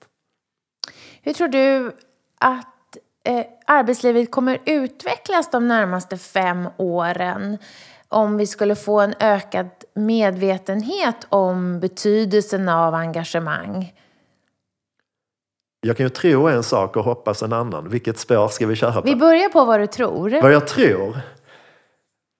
Hur 1.21 1.33
tror 1.33 1.47
du 1.47 1.91
att 2.39 2.97
eh, 3.25 3.45
arbetslivet 3.65 4.31
kommer 4.31 4.59
utvecklas 4.65 5.51
de 5.51 5.67
närmaste 5.67 6.17
fem 6.17 6.67
åren? 6.77 7.57
Om 8.09 8.37
vi 8.37 8.47
skulle 8.47 8.75
få 8.75 8.99
en 8.99 9.13
ökad 9.19 9.69
medvetenhet 9.93 11.27
om 11.29 11.79
betydelsen 11.79 12.69
av 12.69 12.93
engagemang? 12.93 13.93
Jag 15.81 15.97
kan 15.97 16.05
ju 16.05 16.09
tro 16.09 16.47
en 16.47 16.63
sak 16.63 16.95
och 16.95 17.03
hoppas 17.03 17.43
en 17.43 17.53
annan. 17.53 17.89
Vilket 17.89 18.19
spår 18.19 18.47
ska 18.47 18.67
vi 18.67 18.75
köra 18.75 18.93
på? 18.93 19.01
Vi 19.01 19.15
börjar 19.15 19.49
på 19.49 19.65
vad 19.65 19.79
du 19.79 19.87
tror. 19.87 20.41
Vad 20.41 20.53
jag 20.53 20.67
tror? 20.67 21.19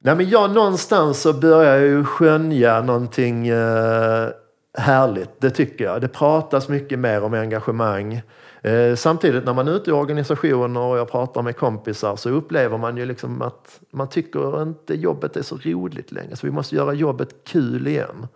Nej, 0.04 0.16
men 0.16 0.30
jag 0.30 0.52
någonstans 0.52 1.22
så 1.22 1.34
börjar 1.34 1.76
jag 1.76 1.88
ju 1.88 2.06
skönja 2.06 2.82
någonting 2.82 3.48
eh, 3.48 4.30
härligt. 4.78 5.42
Det 5.42 5.50
tycker 5.50 5.86
jag. 5.86 6.02
Det 6.02 6.08
pratas 6.08 6.70
mycket 6.70 7.00
mer 7.00 7.24
om 7.24 7.34
engagemang. 7.34 8.22
Eh, 8.62 8.96
samtidigt 8.96 9.46
när 9.46 9.54
man 9.54 9.68
är 9.68 9.76
ute 9.76 9.90
i 9.90 9.94
organisationer 9.94 10.80
och 10.80 10.98
jag 10.98 11.12
pratar 11.12 11.42
med 11.42 11.58
kompisar 11.58 12.16
så 12.16 12.30
upplever 12.30 12.78
man 12.78 12.98
ju 12.98 13.06
liksom 13.06 13.42
att 13.42 13.80
man 13.92 14.10
tycker 14.10 14.62
inte 14.62 14.94
jobbet 14.94 15.38
är 15.38 15.42
så 15.42 15.58
roligt 15.58 16.12
längre. 16.12 16.36
Så 16.36 16.48
vi 16.48 16.52
måste 16.52 16.76
göra 16.76 16.94
jobbet 16.94 17.36
kul 17.44 17.88
igen. 17.88 18.28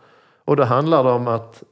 Och 0.45 0.55
då 0.55 0.63
handlar 0.63 1.03
det 1.03 1.09
om 1.09 1.27
att 1.27 1.63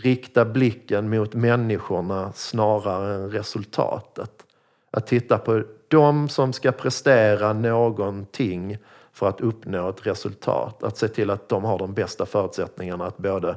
rikta 0.00 0.44
blicken 0.44 1.10
mot 1.10 1.34
människorna 1.34 2.32
snarare 2.32 3.14
än 3.14 3.30
resultatet. 3.30 4.46
Att 4.90 5.06
titta 5.06 5.38
på 5.38 5.62
de 5.88 6.28
som 6.28 6.52
ska 6.52 6.72
prestera 6.72 7.52
någonting 7.52 8.78
för 9.12 9.28
att 9.28 9.40
uppnå 9.40 9.88
ett 9.88 10.06
resultat. 10.06 10.82
Att 10.82 10.96
se 10.96 11.08
till 11.08 11.30
att 11.30 11.48
de 11.48 11.64
har 11.64 11.78
de 11.78 11.94
bästa 11.94 12.26
förutsättningarna 12.26 13.06
att 13.06 13.16
både 13.16 13.56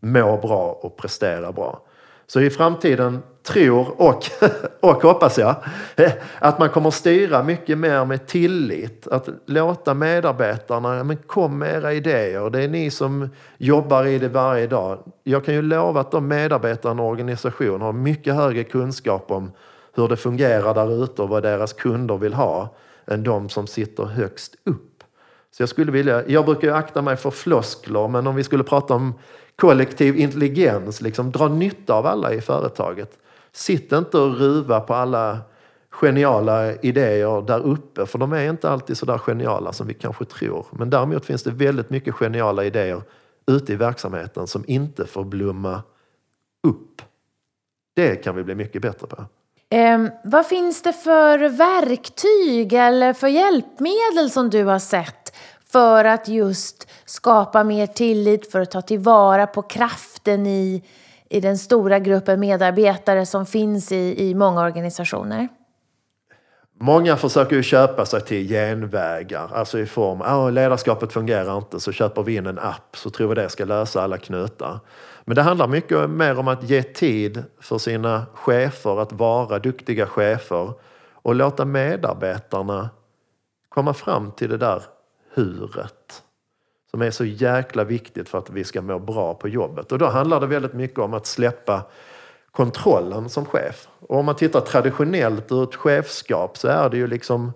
må 0.00 0.36
bra 0.36 0.78
och 0.82 0.96
prestera 0.96 1.52
bra. 1.52 1.80
Så 2.30 2.40
i 2.40 2.50
framtiden 2.50 3.22
tror 3.42 4.00
och, 4.00 4.24
och 4.80 5.02
hoppas 5.02 5.38
jag 5.38 5.56
att 6.38 6.58
man 6.58 6.68
kommer 6.68 6.90
styra 6.90 7.42
mycket 7.42 7.78
mer 7.78 8.04
med 8.04 8.26
tillit. 8.26 9.06
Att 9.06 9.28
låta 9.46 9.94
medarbetarna, 9.94 11.04
men 11.04 11.16
kom 11.16 11.58
med 11.58 11.74
era 11.74 11.92
idéer. 11.92 12.50
Det 12.50 12.62
är 12.62 12.68
ni 12.68 12.90
som 12.90 13.28
jobbar 13.58 14.04
i 14.04 14.18
det 14.18 14.28
varje 14.28 14.66
dag. 14.66 14.98
Jag 15.24 15.44
kan 15.44 15.54
ju 15.54 15.62
lova 15.62 16.00
att 16.00 16.10
de 16.10 16.28
medarbetarna 16.28 17.02
och 17.02 17.08
organisation 17.08 17.80
har 17.80 17.92
mycket 17.92 18.34
högre 18.34 18.64
kunskap 18.64 19.30
om 19.30 19.52
hur 19.94 20.08
det 20.08 20.16
fungerar 20.16 20.74
där 20.74 21.04
ute 21.04 21.22
och 21.22 21.28
vad 21.28 21.42
deras 21.42 21.72
kunder 21.72 22.16
vill 22.16 22.34
ha 22.34 22.74
än 23.06 23.22
de 23.22 23.48
som 23.48 23.66
sitter 23.66 24.04
högst 24.04 24.54
upp. 24.64 25.04
Så 25.50 25.62
jag 25.62 25.68
skulle 25.68 25.92
vilja, 25.92 26.28
jag 26.28 26.44
brukar 26.44 26.72
akta 26.72 27.02
mig 27.02 27.16
för 27.16 27.30
floskler, 27.30 28.08
men 28.08 28.26
om 28.26 28.34
vi 28.34 28.44
skulle 28.44 28.64
prata 28.64 28.94
om 28.94 29.14
kollektiv 29.60 30.16
intelligens, 30.16 31.00
liksom 31.00 31.30
dra 31.30 31.48
nytta 31.48 31.94
av 31.94 32.06
alla 32.06 32.34
i 32.34 32.40
företaget. 32.40 33.18
Sitt 33.52 33.92
inte 33.92 34.18
och 34.18 34.38
ruva 34.38 34.80
på 34.80 34.94
alla 34.94 35.38
geniala 35.90 36.74
idéer 36.74 37.46
där 37.46 37.66
uppe, 37.66 38.06
för 38.06 38.18
de 38.18 38.32
är 38.32 38.50
inte 38.50 38.70
alltid 38.70 38.98
så 38.98 39.06
där 39.06 39.18
geniala 39.18 39.72
som 39.72 39.86
vi 39.86 39.94
kanske 39.94 40.24
tror. 40.24 40.66
Men 40.70 40.90
däremot 40.90 41.26
finns 41.26 41.42
det 41.42 41.50
väldigt 41.50 41.90
mycket 41.90 42.14
geniala 42.14 42.64
idéer 42.64 43.02
ute 43.46 43.72
i 43.72 43.76
verksamheten 43.76 44.46
som 44.46 44.64
inte 44.66 45.06
får 45.06 45.24
blomma 45.24 45.82
upp. 46.62 47.02
Det 47.96 48.16
kan 48.16 48.36
vi 48.36 48.44
bli 48.44 48.54
mycket 48.54 48.82
bättre 48.82 49.06
på. 49.06 49.24
Eh, 49.70 50.04
vad 50.24 50.46
finns 50.46 50.82
det 50.82 50.92
för 50.92 51.38
verktyg 51.38 52.72
eller 52.72 53.12
för 53.12 53.28
hjälpmedel 53.28 54.30
som 54.30 54.50
du 54.50 54.64
har 54.64 54.78
sett 54.78 55.27
för 55.72 56.04
att 56.04 56.28
just 56.28 56.88
skapa 57.04 57.64
mer 57.64 57.86
tillit, 57.86 58.52
för 58.52 58.60
att 58.60 58.70
ta 58.70 58.82
tillvara 58.82 59.46
på 59.46 59.62
kraften 59.62 60.46
i, 60.46 60.84
i 61.28 61.40
den 61.40 61.58
stora 61.58 61.98
gruppen 61.98 62.40
medarbetare 62.40 63.26
som 63.26 63.46
finns 63.46 63.92
i, 63.92 64.28
i 64.28 64.34
många 64.34 64.62
organisationer? 64.62 65.48
Många 66.80 67.16
försöker 67.16 67.56
ju 67.56 67.62
köpa 67.62 68.06
sig 68.06 68.20
till 68.20 68.48
genvägar, 68.48 69.50
alltså 69.54 69.78
i 69.78 69.86
form 69.86 70.20
av 70.20 70.52
ledarskapet 70.52 71.12
fungerar 71.12 71.58
inte 71.58 71.80
så 71.80 71.92
köper 71.92 72.22
vi 72.22 72.36
in 72.36 72.46
en 72.46 72.58
app 72.58 72.96
så 72.96 73.10
tror 73.10 73.28
vi 73.28 73.34
det 73.34 73.48
ska 73.48 73.64
lösa 73.64 74.02
alla 74.02 74.18
knutar. 74.18 74.80
Men 75.24 75.36
det 75.36 75.42
handlar 75.42 75.68
mycket 75.68 76.10
mer 76.10 76.38
om 76.38 76.48
att 76.48 76.62
ge 76.62 76.82
tid 76.82 77.44
för 77.60 77.78
sina 77.78 78.26
chefer 78.34 79.00
att 79.00 79.12
vara 79.12 79.58
duktiga 79.58 80.06
chefer 80.06 80.72
och 81.12 81.34
låta 81.34 81.64
medarbetarna 81.64 82.90
komma 83.68 83.94
fram 83.94 84.32
till 84.32 84.50
det 84.50 84.56
där 84.56 84.82
huret. 85.34 86.22
Som 86.90 87.02
är 87.02 87.10
så 87.10 87.24
jäkla 87.24 87.84
viktigt 87.84 88.28
för 88.28 88.38
att 88.38 88.50
vi 88.50 88.64
ska 88.64 88.82
må 88.82 88.98
bra 88.98 89.34
på 89.34 89.48
jobbet. 89.48 89.92
Och 89.92 89.98
då 89.98 90.06
handlar 90.06 90.40
det 90.40 90.46
väldigt 90.46 90.74
mycket 90.74 90.98
om 90.98 91.14
att 91.14 91.26
släppa 91.26 91.82
kontrollen 92.50 93.28
som 93.28 93.44
chef. 93.44 93.88
Och 94.00 94.18
om 94.18 94.26
man 94.26 94.36
tittar 94.36 94.60
traditionellt 94.60 95.52
ur 95.52 95.62
ett 95.62 95.74
chefskap 95.74 96.58
så 96.58 96.68
är 96.68 96.88
det 96.88 96.96
ju 96.96 97.06
liksom 97.06 97.52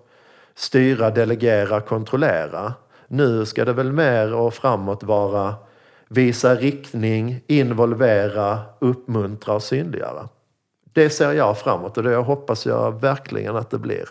styra, 0.55 1.09
delegera, 1.09 1.81
kontrollera. 1.81 2.73
Nu 3.07 3.45
ska 3.45 3.65
det 3.65 3.73
väl 3.73 3.91
mer 3.91 4.33
och 4.33 4.53
framåt 4.53 5.03
vara 5.03 5.55
visa 6.07 6.55
riktning, 6.55 7.41
involvera, 7.47 8.59
uppmuntra 8.79 9.53
och 9.53 9.63
synliggöra. 9.63 10.29
Det 10.93 11.09
ser 11.09 11.31
jag 11.31 11.57
framåt 11.57 11.97
och 11.97 12.03
det 12.03 12.15
hoppas 12.15 12.65
jag 12.65 13.01
verkligen 13.01 13.55
att 13.55 13.69
det 13.69 13.77
blir. 13.77 14.05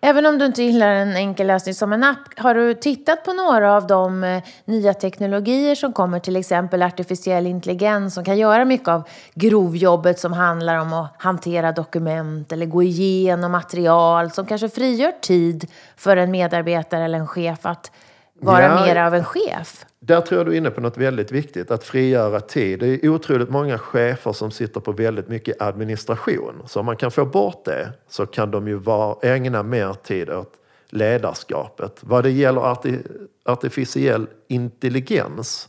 Även 0.00 0.26
om 0.26 0.38
du 0.38 0.46
inte 0.46 0.62
gillar 0.62 0.88
en 0.88 1.16
enkel 1.16 1.46
lösning 1.46 1.74
som 1.74 1.92
en 1.92 2.04
app, 2.04 2.38
har 2.38 2.54
du 2.54 2.74
tittat 2.74 3.24
på 3.24 3.32
några 3.32 3.76
av 3.76 3.86
de 3.86 4.24
eh, 4.24 4.42
nya 4.64 4.94
teknologier 4.94 5.74
som 5.74 5.92
kommer, 5.92 6.18
till 6.18 6.36
exempel 6.36 6.82
artificiell 6.82 7.46
intelligens 7.46 8.14
som 8.14 8.24
kan 8.24 8.38
göra 8.38 8.64
mycket 8.64 8.88
av 8.88 9.08
grovjobbet 9.34 10.18
som 10.18 10.32
handlar 10.32 10.76
om 10.76 10.92
att 10.92 11.14
hantera 11.18 11.72
dokument 11.72 12.52
eller 12.52 12.66
gå 12.66 12.82
igenom 12.82 13.52
material 13.52 14.30
som 14.30 14.46
kanske 14.46 14.68
frigör 14.68 15.12
tid 15.20 15.66
för 15.96 16.16
en 16.16 16.30
medarbetare 16.30 17.04
eller 17.04 17.18
en 17.18 17.26
chef 17.26 17.66
att 17.66 17.90
vara 18.38 18.62
ja, 18.62 18.84
mer 18.84 18.96
av 18.96 19.14
en 19.14 19.24
chef? 19.24 19.84
Där 20.00 20.20
tror 20.20 20.38
jag 20.38 20.46
du 20.46 20.52
är 20.52 20.56
inne 20.56 20.70
på 20.70 20.80
något 20.80 20.96
väldigt 20.96 21.32
viktigt, 21.32 21.70
att 21.70 21.84
frigöra 21.84 22.40
tid. 22.40 22.78
Det 22.78 23.04
är 23.04 23.08
otroligt 23.08 23.50
många 23.50 23.78
chefer 23.78 24.32
som 24.32 24.50
sitter 24.50 24.80
på 24.80 24.92
väldigt 24.92 25.28
mycket 25.28 25.62
administration. 25.62 26.62
Så 26.66 26.80
om 26.80 26.86
man 26.86 26.96
kan 26.96 27.10
få 27.10 27.24
bort 27.24 27.64
det 27.64 27.92
så 28.08 28.26
kan 28.26 28.50
de 28.50 28.68
ju 28.68 28.74
vara, 28.74 29.16
ägna 29.22 29.62
mer 29.62 29.92
tid 29.92 30.30
åt 30.30 30.52
ledarskapet. 30.90 31.98
Vad 32.00 32.24
det 32.24 32.30
gäller 32.30 32.60
arti, 32.60 32.98
artificiell 33.44 34.26
intelligens 34.48 35.68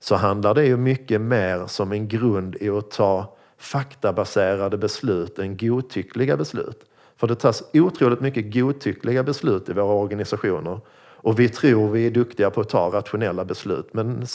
så 0.00 0.14
handlar 0.14 0.54
det 0.54 0.64
ju 0.64 0.76
mycket 0.76 1.20
mer 1.20 1.66
som 1.66 1.92
en 1.92 2.08
grund 2.08 2.56
i 2.60 2.70
att 2.70 2.90
ta 2.90 3.36
faktabaserade 3.58 4.76
beslut 4.76 5.38
än 5.38 5.56
godtyckliga 5.56 6.36
beslut. 6.36 6.84
För 7.16 7.26
det 7.26 7.34
tas 7.34 7.62
otroligt 7.72 8.20
mycket 8.20 8.54
godtyckliga 8.54 9.22
beslut 9.22 9.68
i 9.68 9.72
våra 9.72 9.94
organisationer. 9.94 10.80
Och 11.24 11.40
vi 11.40 11.48
tror 11.48 11.90
vi 11.90 12.06
är 12.06 12.10
duktiga 12.10 12.50
på 12.50 12.60
att 12.60 12.68
ta 12.68 12.90
rationella 12.92 13.44
beslut. 13.44 13.88
Men 13.92 14.26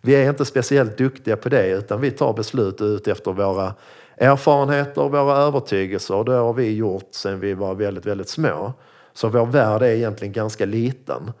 vi 0.00 0.14
är 0.14 0.28
inte 0.28 0.44
speciellt 0.44 0.98
duktiga 0.98 1.36
på 1.36 1.48
det 1.48 1.70
utan 1.70 2.00
vi 2.00 2.10
tar 2.10 2.32
beslut 2.32 2.80
ut 2.80 3.08
efter 3.08 3.32
våra 3.32 3.74
erfarenheter 4.16 5.02
och 5.02 5.10
våra 5.10 5.36
övertygelser. 5.36 6.14
Och 6.14 6.24
det 6.24 6.32
har 6.32 6.52
vi 6.52 6.74
gjort 6.74 7.08
sedan 7.10 7.40
vi 7.40 7.54
var 7.54 7.74
väldigt, 7.74 8.06
väldigt 8.06 8.28
små. 8.28 8.72
Så 9.12 9.28
vår 9.28 9.46
värld 9.46 9.82
är 9.82 9.86
egentligen 9.86 10.32
ganska 10.32 10.66
liten. 10.66 11.32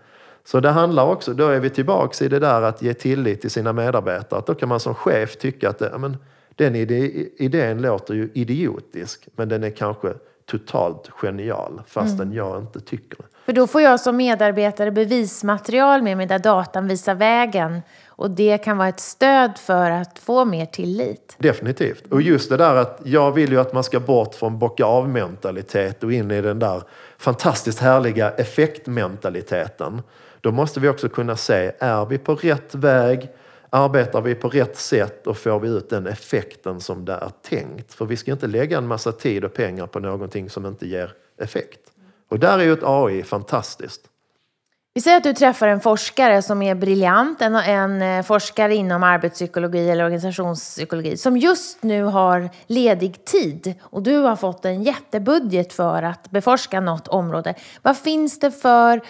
Så 0.44 0.60
det 0.60 0.70
handlar 0.70 1.06
också, 1.06 1.32
då 1.32 1.48
är 1.48 1.60
vi 1.60 1.70
tillbaks 1.70 2.22
i 2.22 2.28
det 2.28 2.38
där 2.38 2.62
att 2.62 2.82
ge 2.82 2.94
tillit 2.94 3.40
till 3.40 3.50
sina 3.50 3.72
medarbetare. 3.72 4.38
Att 4.38 4.46
då 4.46 4.54
kan 4.54 4.68
man 4.68 4.80
som 4.80 4.94
chef 4.94 5.36
tycka 5.36 5.68
att 5.68 5.80
ja, 5.80 5.98
men, 5.98 6.16
den 6.54 6.76
idén 6.76 7.82
låter 7.82 8.14
ju 8.14 8.30
idiotisk, 8.34 9.28
men 9.36 9.48
den 9.48 9.64
är 9.64 9.70
kanske 9.70 10.14
totalt 10.46 11.10
genial 11.22 11.82
fastän 11.86 12.20
mm. 12.20 12.36
jag 12.36 12.60
inte 12.60 12.80
tycker 12.80 13.16
det. 13.18 13.35
För 13.46 13.52
då 13.52 13.66
får 13.66 13.80
jag 13.80 14.00
som 14.00 14.16
medarbetare 14.16 14.90
bevismaterial 14.90 16.02
med 16.02 16.16
mig 16.16 16.26
där 16.26 16.38
datan 16.38 16.88
visar 16.88 17.14
vägen 17.14 17.82
och 18.08 18.30
det 18.30 18.58
kan 18.58 18.78
vara 18.78 18.88
ett 18.88 19.00
stöd 19.00 19.58
för 19.58 19.90
att 19.90 20.18
få 20.18 20.44
mer 20.44 20.66
tillit. 20.66 21.36
Definitivt. 21.38 22.12
Och 22.12 22.22
just 22.22 22.50
det 22.50 22.56
där 22.56 22.76
att 22.76 23.00
jag 23.04 23.32
vill 23.32 23.52
ju 23.52 23.60
att 23.60 23.72
man 23.72 23.84
ska 23.84 24.00
bort 24.00 24.34
från 24.34 24.58
bocka 24.58 24.84
av-mentalitet 24.84 26.04
och 26.04 26.12
in 26.12 26.30
i 26.30 26.40
den 26.40 26.58
där 26.58 26.82
fantastiskt 27.18 27.78
härliga 27.78 28.30
effektmentaliteten. 28.30 30.02
Då 30.40 30.52
måste 30.52 30.80
vi 30.80 30.88
också 30.88 31.08
kunna 31.08 31.36
se, 31.36 31.72
är 31.78 32.06
vi 32.06 32.18
på 32.18 32.34
rätt 32.34 32.74
väg? 32.74 33.28
Arbetar 33.70 34.20
vi 34.20 34.34
på 34.34 34.48
rätt 34.48 34.76
sätt 34.76 35.26
och 35.26 35.36
får 35.36 35.60
vi 35.60 35.68
ut 35.68 35.90
den 35.90 36.06
effekten 36.06 36.80
som 36.80 37.04
det 37.04 37.12
är 37.12 37.30
tänkt? 37.48 37.94
För 37.94 38.04
vi 38.04 38.16
ska 38.16 38.32
inte 38.32 38.46
lägga 38.46 38.78
en 38.78 38.86
massa 38.86 39.12
tid 39.12 39.44
och 39.44 39.54
pengar 39.54 39.86
på 39.86 40.00
någonting 40.00 40.50
som 40.50 40.66
inte 40.66 40.88
ger 40.88 41.12
effekt. 41.38 41.80
Och 42.28 42.38
där 42.38 42.58
är 42.58 42.62
ju 42.62 42.72
ett 42.72 42.82
AI 42.82 43.22
fantastiskt. 43.22 44.10
Vi 44.96 45.02
säger 45.02 45.16
att 45.16 45.22
du 45.22 45.32
träffar 45.32 45.68
en 45.68 45.80
forskare 45.80 46.42
som 46.42 46.62
är 46.62 46.74
briljant, 46.74 47.42
en, 47.42 47.54
en 47.54 48.02
eh, 48.02 48.22
forskare 48.22 48.74
inom 48.74 49.02
arbetspsykologi 49.02 49.90
eller 49.90 50.04
organisationspsykologi 50.04 51.16
som 51.16 51.36
just 51.36 51.82
nu 51.82 52.02
har 52.02 52.50
ledig 52.66 53.24
tid 53.24 53.74
och 53.80 54.02
du 54.02 54.18
har 54.18 54.36
fått 54.36 54.64
en 54.64 54.82
jättebudget 54.82 55.72
för 55.72 56.02
att 56.02 56.30
beforska 56.30 56.80
något 56.80 57.08
område. 57.08 57.54
Vad 57.82 57.96
finns 57.96 58.40
det 58.40 58.50
för 58.50 59.00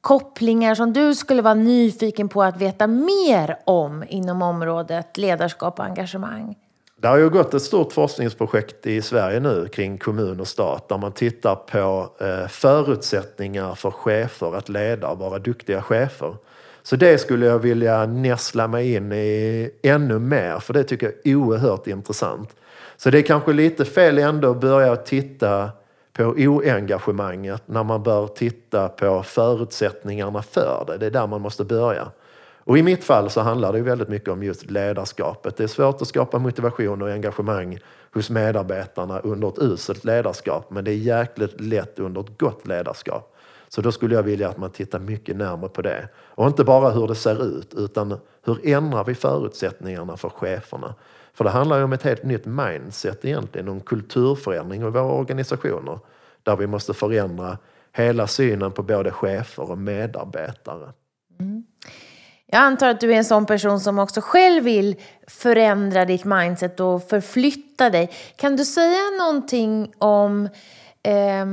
kopplingar 0.00 0.74
som 0.74 0.92
du 0.92 1.14
skulle 1.14 1.42
vara 1.42 1.54
nyfiken 1.54 2.28
på 2.28 2.42
att 2.42 2.56
veta 2.56 2.86
mer 2.86 3.56
om 3.64 4.04
inom 4.08 4.42
området 4.42 5.16
ledarskap 5.16 5.78
och 5.78 5.84
engagemang? 5.84 6.56
Det 7.04 7.08
har 7.08 7.16
ju 7.16 7.30
gått 7.30 7.54
ett 7.54 7.62
stort 7.62 7.92
forskningsprojekt 7.92 8.86
i 8.86 9.02
Sverige 9.02 9.40
nu 9.40 9.68
kring 9.68 9.98
kommun 9.98 10.40
och 10.40 10.48
stat 10.48 10.88
där 10.88 10.98
man 10.98 11.12
tittar 11.12 11.54
på 11.54 12.08
eh, 12.20 12.48
förutsättningar 12.48 13.74
för 13.74 13.90
chefer 13.90 14.56
att 14.56 14.68
leda 14.68 15.08
och 15.08 15.18
vara 15.18 15.38
duktiga 15.38 15.82
chefer. 15.82 16.36
Så 16.82 16.96
det 16.96 17.18
skulle 17.18 17.46
jag 17.46 17.58
vilja 17.58 18.06
näsla 18.06 18.68
mig 18.68 18.94
in 18.94 19.12
i 19.12 19.70
ännu 19.82 20.18
mer 20.18 20.58
för 20.58 20.72
det 20.74 20.84
tycker 20.84 21.06
jag 21.06 21.32
är 21.32 21.36
oerhört 21.36 21.86
intressant. 21.86 22.56
Så 22.96 23.10
det 23.10 23.18
är 23.18 23.22
kanske 23.22 23.52
lite 23.52 23.84
fel 23.84 24.18
ändå 24.18 24.50
att 24.50 24.60
börja 24.60 24.96
titta 24.96 25.70
på 26.12 26.24
oengagemanget 26.24 27.62
när 27.66 27.82
man 27.82 28.02
bör 28.02 28.26
titta 28.26 28.88
på 28.88 29.22
förutsättningarna 29.22 30.42
för 30.42 30.84
det. 30.86 30.98
Det 30.98 31.06
är 31.06 31.10
där 31.10 31.26
man 31.26 31.40
måste 31.40 31.64
börja. 31.64 32.08
Och 32.64 32.78
i 32.78 32.82
mitt 32.82 33.04
fall 33.04 33.30
så 33.30 33.40
handlar 33.40 33.72
det 33.72 33.80
väldigt 33.80 34.08
mycket 34.08 34.28
om 34.28 34.42
just 34.42 34.70
ledarskapet. 34.70 35.56
Det 35.56 35.62
är 35.62 35.68
svårt 35.68 36.02
att 36.02 36.08
skapa 36.08 36.38
motivation 36.38 37.02
och 37.02 37.10
engagemang 37.10 37.78
hos 38.14 38.30
medarbetarna 38.30 39.18
under 39.18 39.48
ett 39.48 39.58
uselt 39.58 40.04
ledarskap, 40.04 40.70
men 40.70 40.84
det 40.84 40.90
är 40.90 40.96
jäkligt 40.96 41.60
lätt 41.60 41.98
under 41.98 42.20
ett 42.20 42.38
gott 42.38 42.66
ledarskap. 42.66 43.36
Så 43.68 43.80
då 43.80 43.92
skulle 43.92 44.14
jag 44.14 44.22
vilja 44.22 44.48
att 44.48 44.58
man 44.58 44.70
tittar 44.70 44.98
mycket 44.98 45.36
närmare 45.36 45.68
på 45.70 45.82
det. 45.82 46.08
Och 46.16 46.46
inte 46.46 46.64
bara 46.64 46.90
hur 46.90 47.08
det 47.08 47.14
ser 47.14 47.44
ut, 47.44 47.74
utan 47.74 48.18
hur 48.44 48.68
ändrar 48.68 49.04
vi 49.04 49.14
förutsättningarna 49.14 50.16
för 50.16 50.28
cheferna? 50.28 50.94
För 51.34 51.44
det 51.44 51.50
handlar 51.50 51.78
ju 51.78 51.84
om 51.84 51.92
ett 51.92 52.02
helt 52.02 52.24
nytt 52.24 52.46
mindset 52.46 53.24
egentligen, 53.24 53.68
om 53.68 53.80
kulturförändring 53.80 54.80
i 54.80 54.84
våra 54.84 55.02
organisationer. 55.02 55.98
Där 56.42 56.56
vi 56.56 56.66
måste 56.66 56.94
förändra 56.94 57.58
hela 57.92 58.26
synen 58.26 58.72
på 58.72 58.82
både 58.82 59.10
chefer 59.10 59.70
och 59.70 59.78
medarbetare. 59.78 60.92
Mm. 61.40 61.64
Jag 62.54 62.62
antar 62.62 62.88
att 62.88 63.00
du 63.00 63.12
är 63.12 63.16
en 63.16 63.24
sån 63.24 63.46
person 63.46 63.80
som 63.80 63.98
också 63.98 64.20
själv 64.20 64.64
vill 64.64 64.96
förändra 65.26 66.04
ditt 66.04 66.24
mindset 66.24 66.80
och 66.80 67.08
förflytta 67.08 67.90
dig. 67.90 68.10
Kan 68.36 68.56
du 68.56 68.64
säga 68.64 69.10
någonting 69.18 69.92
om 69.98 70.48
eh, 71.02 71.46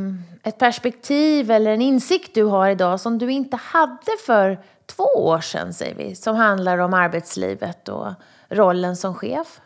ett 0.43 0.57
perspektiv 0.57 1.51
eller 1.51 1.71
en 1.71 1.81
insikt 1.81 2.33
du 2.33 2.43
har 2.43 2.69
idag 2.69 2.99
som 2.99 3.17
du 3.17 3.31
inte 3.31 3.57
hade 3.57 4.17
för 4.25 4.59
två 4.85 5.03
år 5.03 5.41
sedan, 5.41 5.73
säger 5.73 5.95
vi, 5.95 6.15
som 6.15 6.35
handlar 6.35 6.77
om 6.77 6.93
arbetslivet 6.93 7.89
och 7.89 8.07
rollen 8.49 8.95
som 8.95 9.15
chef? 9.15 9.61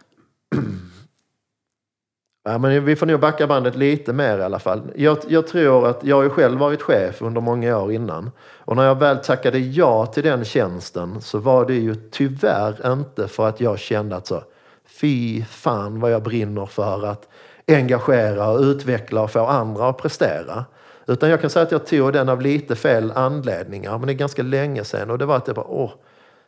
Ja, 2.48 2.58
men 2.58 2.86
vi 2.86 2.96
får 2.96 3.06
nog 3.06 3.20
backa 3.20 3.48
bandet 3.48 3.76
lite 3.76 4.14
mer 4.14 4.38
i 4.38 4.44
alla 4.44 4.60
fall. 4.60 4.82
Jag, 4.96 5.18
jag 5.28 5.48
tror 5.48 5.88
att 5.88 6.04
jag 6.04 6.16
har 6.16 6.24
ju 6.24 6.30
själv 6.30 6.60
varit 6.60 6.82
chef 6.82 7.22
under 7.22 7.42
många 7.42 7.78
år 7.78 7.92
innan. 7.92 8.32
Och 8.58 8.76
när 8.76 8.84
jag 8.84 9.00
väl 9.00 9.18
tackade 9.18 9.60
ja 9.60 10.06
till 10.06 10.24
den 10.24 10.46
tjänsten 10.46 11.22
så 11.22 11.38
var 11.38 11.66
det 11.66 11.74
ju 11.74 11.96
tyvärr 11.96 12.94
inte 12.94 13.28
för 13.28 13.48
att 13.48 13.62
jag 13.62 13.80
kände 13.80 14.16
att 14.16 14.28
så, 14.28 14.44
fy 14.86 15.44
fan 15.44 16.00
vad 16.00 16.12
jag 16.12 16.24
brinner 16.24 16.66
för 16.66 17.06
att 17.06 17.28
engagera 17.68 18.50
och 18.50 18.60
utveckla 18.60 19.22
och 19.22 19.32
få 19.32 19.46
andra 19.46 19.90
att 19.90 19.98
prestera. 19.98 20.66
Utan 21.08 21.30
jag 21.30 21.42
kan 21.42 21.50
säga 21.50 21.64
att 21.64 21.72
jag 21.72 21.86
tog 21.86 22.14
den 22.14 22.30
av 22.30 22.42
lite 22.42 22.76
fel 22.76 23.12
anledningar, 23.16 23.98
men 23.98 24.08
det 24.08 24.14
är 24.14 24.18
ganska 24.18 24.44
länge 24.44 24.84
sedan. 24.84 25.10
Och 25.10 25.18
det 25.18 25.26
var 25.26 25.38
att 25.38 25.48
jag 25.48 25.56
bara, 25.56 25.68
åh, 25.68 25.92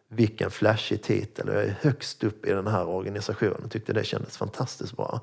vilken 0.10 0.52
flashig 0.52 1.04
titel. 1.04 1.50
Jag 1.54 1.64
är 1.64 1.76
högst 1.82 2.24
upp 2.24 2.46
i 2.46 2.52
den 2.52 2.68
här 2.68 2.88
organisationen. 2.88 3.70
Tyckte 3.70 3.94
det 3.94 4.04
kändes 4.04 4.38
fantastiskt 4.38 4.98
bra. 4.98 5.22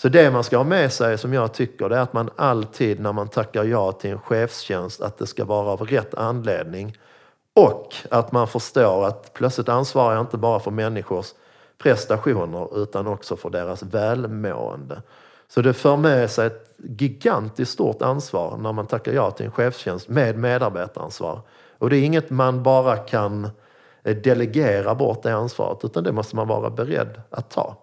Så 0.00 0.08
det 0.08 0.30
man 0.30 0.44
ska 0.44 0.56
ha 0.56 0.64
med 0.64 0.92
sig, 0.92 1.18
som 1.18 1.32
jag 1.32 1.52
tycker, 1.52 1.88
det 1.88 1.96
är 1.96 2.00
att 2.00 2.12
man 2.12 2.30
alltid 2.36 3.00
när 3.00 3.12
man 3.12 3.28
tackar 3.28 3.64
ja 3.64 3.92
till 3.92 4.10
en 4.10 4.18
chefstjänst, 4.18 5.00
att 5.00 5.18
det 5.18 5.26
ska 5.26 5.44
vara 5.44 5.70
av 5.70 5.82
rätt 5.82 6.14
anledning. 6.14 6.96
Och 7.54 7.94
att 8.10 8.32
man 8.32 8.48
förstår 8.48 9.06
att 9.06 9.32
plötsligt 9.32 9.68
ansvarar 9.68 10.14
jag 10.14 10.22
inte 10.22 10.36
bara 10.36 10.60
för 10.60 10.70
människors 10.70 11.26
prestationer 11.78 12.82
utan 12.82 13.06
också 13.06 13.36
för 13.36 13.50
deras 13.50 13.82
välmående. 13.82 15.02
Så 15.48 15.62
det 15.62 15.72
för 15.72 15.96
med 15.96 16.30
sig 16.30 16.46
ett 16.46 16.74
gigantiskt 16.76 17.72
stort 17.72 18.02
ansvar 18.02 18.56
när 18.56 18.72
man 18.72 18.86
tackar 18.86 19.12
ja 19.12 19.30
till 19.30 19.46
en 19.46 19.52
chefstjänst 19.52 20.08
med 20.08 20.38
medarbetaransvar. 20.38 21.40
Och 21.78 21.90
det 21.90 21.96
är 21.96 22.02
inget 22.02 22.30
man 22.30 22.62
bara 22.62 22.96
kan 22.96 23.48
eh, 24.02 24.16
delegera 24.16 24.94
bort 24.94 25.22
det 25.22 25.34
ansvaret 25.34 25.84
utan 25.84 26.04
det 26.04 26.12
måste 26.12 26.36
man 26.36 26.48
vara 26.48 26.70
beredd 26.70 27.22
att 27.30 27.50
ta. 27.50 27.76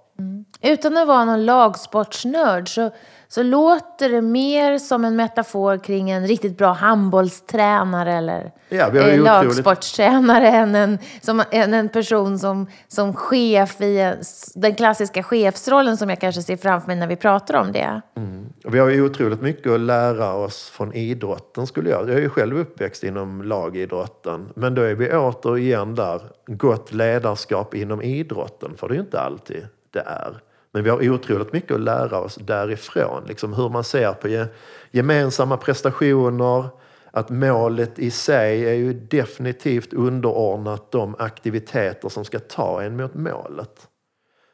Utan 0.62 0.98
att 0.98 1.08
vara 1.08 1.26
någon 1.26 1.46
lagsportsnörd 1.46 2.70
så, 2.70 2.92
så 3.28 3.44
låter 3.44 4.10
det 4.10 4.22
mer 4.22 4.78
som 4.78 5.06
en 5.06 5.16
metafor 5.16 5.78
kring 5.78 6.10
en 6.10 6.28
riktigt 6.28 6.58
bra 6.58 6.74
handbollstränare 6.74 8.14
eller 8.14 8.52
ja, 8.70 8.96
eh, 8.96 9.24
lagsportstränare 9.24 10.48
än 10.48 10.76
en, 10.76 10.98
som, 11.22 11.44
än 11.52 11.74
en 11.74 11.90
person 11.90 12.40
som, 12.40 12.68
som 12.88 13.14
chef 13.14 13.82
i 13.82 14.00
en, 14.00 14.18
den 14.56 14.76
klassiska 14.76 15.24
chefsrollen 15.24 15.98
som 15.98 16.10
jag 16.10 16.22
kanske 16.22 16.42
ser 16.42 16.58
framför 16.58 16.88
mig 16.88 16.96
när 16.96 17.08
vi 17.08 17.16
pratar 17.16 17.56
om 17.56 17.72
det. 17.72 18.02
Mm. 18.16 18.50
Vi 18.64 18.80
har 18.80 18.90
ju 18.90 19.06
otroligt 19.06 19.42
mycket 19.42 19.72
att 19.72 19.80
lära 19.80 20.34
oss 20.34 20.70
från 20.70 20.94
idrotten 20.94 21.68
skulle 21.68 21.90
jag. 21.90 22.10
Jag 22.10 22.16
är 22.16 22.22
ju 22.22 22.30
själv 22.30 22.60
uppväxt 22.60 23.04
inom 23.04 23.42
lagidrotten. 23.42 24.50
Men 24.56 24.76
då 24.76 24.82
är 24.82 24.96
vi 24.96 25.12
återigen 25.12 25.96
där, 25.96 26.22
gott 26.46 26.94
ledarskap 26.94 27.74
inom 27.74 28.02
idrotten. 28.02 28.72
För 28.78 28.88
det 28.88 28.94
är 28.94 28.96
ju 28.96 29.02
inte 29.02 29.20
alltid 29.20 29.68
det 29.92 30.00
är. 30.00 30.42
Men 30.78 30.84
vi 30.84 30.90
har 30.90 31.10
otroligt 31.10 31.54
mycket 31.54 31.72
att 31.72 31.82
lära 31.82 32.20
oss 32.20 32.36
därifrån. 32.36 33.24
Liksom 33.28 33.54
hur 33.54 33.70
man 33.70 33.84
ser 33.84 34.14
på 34.14 34.46
gemensamma 34.92 35.58
prestationer, 35.58 36.70
att 37.12 37.30
målet 37.30 38.00
i 38.00 38.12
sig 38.12 38.66
är 38.66 38.74
ju 38.74 38.94
definitivt 38.94 39.94
underordnat 39.94 40.92
de 40.92 41.16
aktiviteter 41.20 42.10
som 42.10 42.26
ska 42.26 42.40
ta 42.40 42.82
en 42.82 42.98
mot 42.98 43.14
målet. 43.14 43.88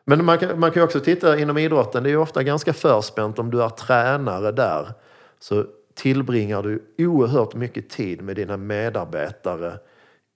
Men 0.05 0.25
man 0.25 0.37
kan, 0.37 0.59
man 0.59 0.71
kan 0.71 0.83
också 0.83 0.99
titta 0.99 1.39
inom 1.39 1.57
idrotten, 1.57 2.03
det 2.03 2.09
är 2.09 2.11
ju 2.11 2.17
ofta 2.17 2.43
ganska 2.43 2.73
förspänt 2.73 3.39
om 3.39 3.51
du 3.51 3.63
är 3.63 3.69
tränare 3.69 4.51
där. 4.51 4.93
Så 5.39 5.65
tillbringar 5.95 6.63
du 6.63 6.83
oerhört 6.97 7.55
mycket 7.55 7.89
tid 7.89 8.21
med 8.21 8.35
dina 8.35 8.57
medarbetare 8.57 9.73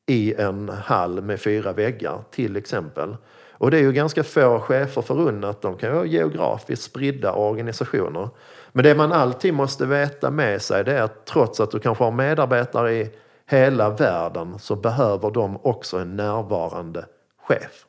i 0.08 0.34
en 0.34 0.70
hall 0.70 1.22
med 1.22 1.42
fyra 1.42 1.74
väggar 1.74 2.24
till 2.32 2.56
exempel. 2.56 3.16
Och 3.58 3.72
det 3.72 3.78
är 3.78 3.82
ju 3.82 3.92
ganska 3.92 4.24
få 4.24 4.60
chefer 4.60 5.02
förunnat. 5.02 5.62
De 5.62 5.78
kan 5.78 5.94
vara 5.94 6.06
geografiskt 6.06 6.84
spridda 6.84 7.34
organisationer. 7.34 8.30
Men 8.72 8.84
det 8.84 8.96
man 8.96 9.12
alltid 9.12 9.54
måste 9.54 9.86
veta 9.86 10.32
med 10.32 10.62
sig 10.62 10.84
det 10.84 10.98
är 10.98 11.02
att 11.02 11.26
trots 11.26 11.60
att 11.60 11.72
du 11.72 11.80
kanske 11.80 12.04
har 12.04 12.12
medarbetare 12.12 12.94
i 12.94 13.12
hela 13.50 13.90
världen 13.90 14.60
så 14.60 14.76
behöver 14.76 15.32
de 15.32 15.60
också 15.64 15.98
en 15.98 16.16
närvarande 16.16 17.06
chef. 17.48 17.86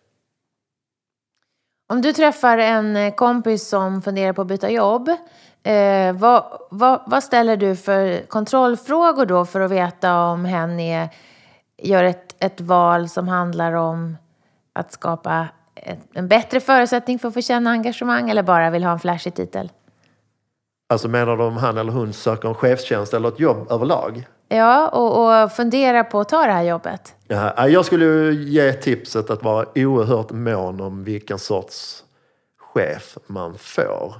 Om 1.91 2.03
du 2.03 2.13
träffar 2.13 2.59
en 2.59 2.97
eh, 2.97 3.15
kompis 3.15 3.69
som 3.69 4.03
funderar 4.03 4.33
på 4.33 4.43
att 4.43 4.49
byta 4.49 4.71
jobb, 4.71 5.09
eh, 5.63 6.13
vad, 6.13 6.45
vad, 6.71 7.01
vad, 7.07 7.25
ställer 7.25 7.57
du 7.57 7.77
för 7.77 8.27
kontrollfrågor 8.27 9.27
då 9.27 9.45
för 9.45 9.61
att 9.61 9.71
veta 9.71 10.21
om 10.21 10.45
hen 10.45 10.81
är, 10.81 11.09
gör 11.83 12.05
ett, 12.05 12.35
ett 12.39 12.61
val 12.61 13.09
som 13.09 13.29
handlar 13.29 13.73
om 13.73 14.17
att 14.73 14.93
skapa 14.93 15.49
en 16.13 16.29
bättre 16.29 16.61
förutsättning 16.61 17.19
för 17.19 17.29
att 17.29 17.35
få 17.35 17.41
känna 17.41 17.71
engagemang 17.71 18.31
eller 18.31 18.43
bara 18.43 18.71
vill 18.71 18.85
ha 18.85 18.93
en 18.93 18.99
flashig 18.99 19.35
titel? 19.35 19.71
Alltså 20.89 21.09
menar 21.09 21.37
du 21.37 21.43
om 21.43 21.57
han 21.57 21.79
eller 21.79 21.93
hon 21.93 22.13
söker 22.13 22.49
en 22.49 22.55
chefstjänst 22.55 23.15
eller 23.15 23.29
ett 23.29 23.41
jobb 23.41 23.73
överlag? 23.73 24.27
Ja, 24.49 24.89
och, 24.89 25.43
och 25.45 25.53
fundera 25.53 26.05
på 26.05 26.21
att 26.21 26.29
ta 26.29 26.47
det 26.47 26.53
här 26.53 26.63
jobbet. 26.63 27.15
Ja, 27.27 27.69
jag 27.69 27.85
skulle 27.85 28.33
ge 28.33 28.73
tipset 28.73 29.31
att 29.31 29.43
vara 29.43 29.67
oerhört 29.75 30.31
mån 30.31 30.81
om 30.81 31.05
vilken 31.05 31.39
sorts 31.39 32.05
chef 32.59 33.19
man 33.27 33.59
får. 33.59 34.15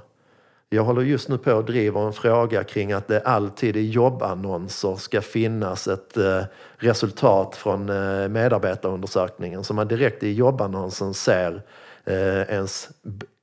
Jag 0.71 0.83
håller 0.83 1.01
just 1.01 1.29
nu 1.29 1.37
på 1.37 1.53
och 1.53 1.65
driver 1.65 2.07
en 2.07 2.13
fråga 2.13 2.63
kring 2.63 2.91
att 2.91 3.07
det 3.07 3.21
alltid 3.21 3.77
i 3.77 3.89
jobbannonser 3.89 4.95
ska 4.95 5.21
finnas 5.21 5.87
ett 5.87 6.17
eh, 6.17 6.41
resultat 6.77 7.55
från 7.55 7.89
eh, 7.89 8.27
medarbetarundersökningen 8.27 9.63
så 9.63 9.73
man 9.73 9.87
direkt 9.87 10.23
i 10.23 10.33
jobbannonsen 10.33 11.13
ser 11.13 11.61
eh, 12.05 12.41
ens 12.41 12.89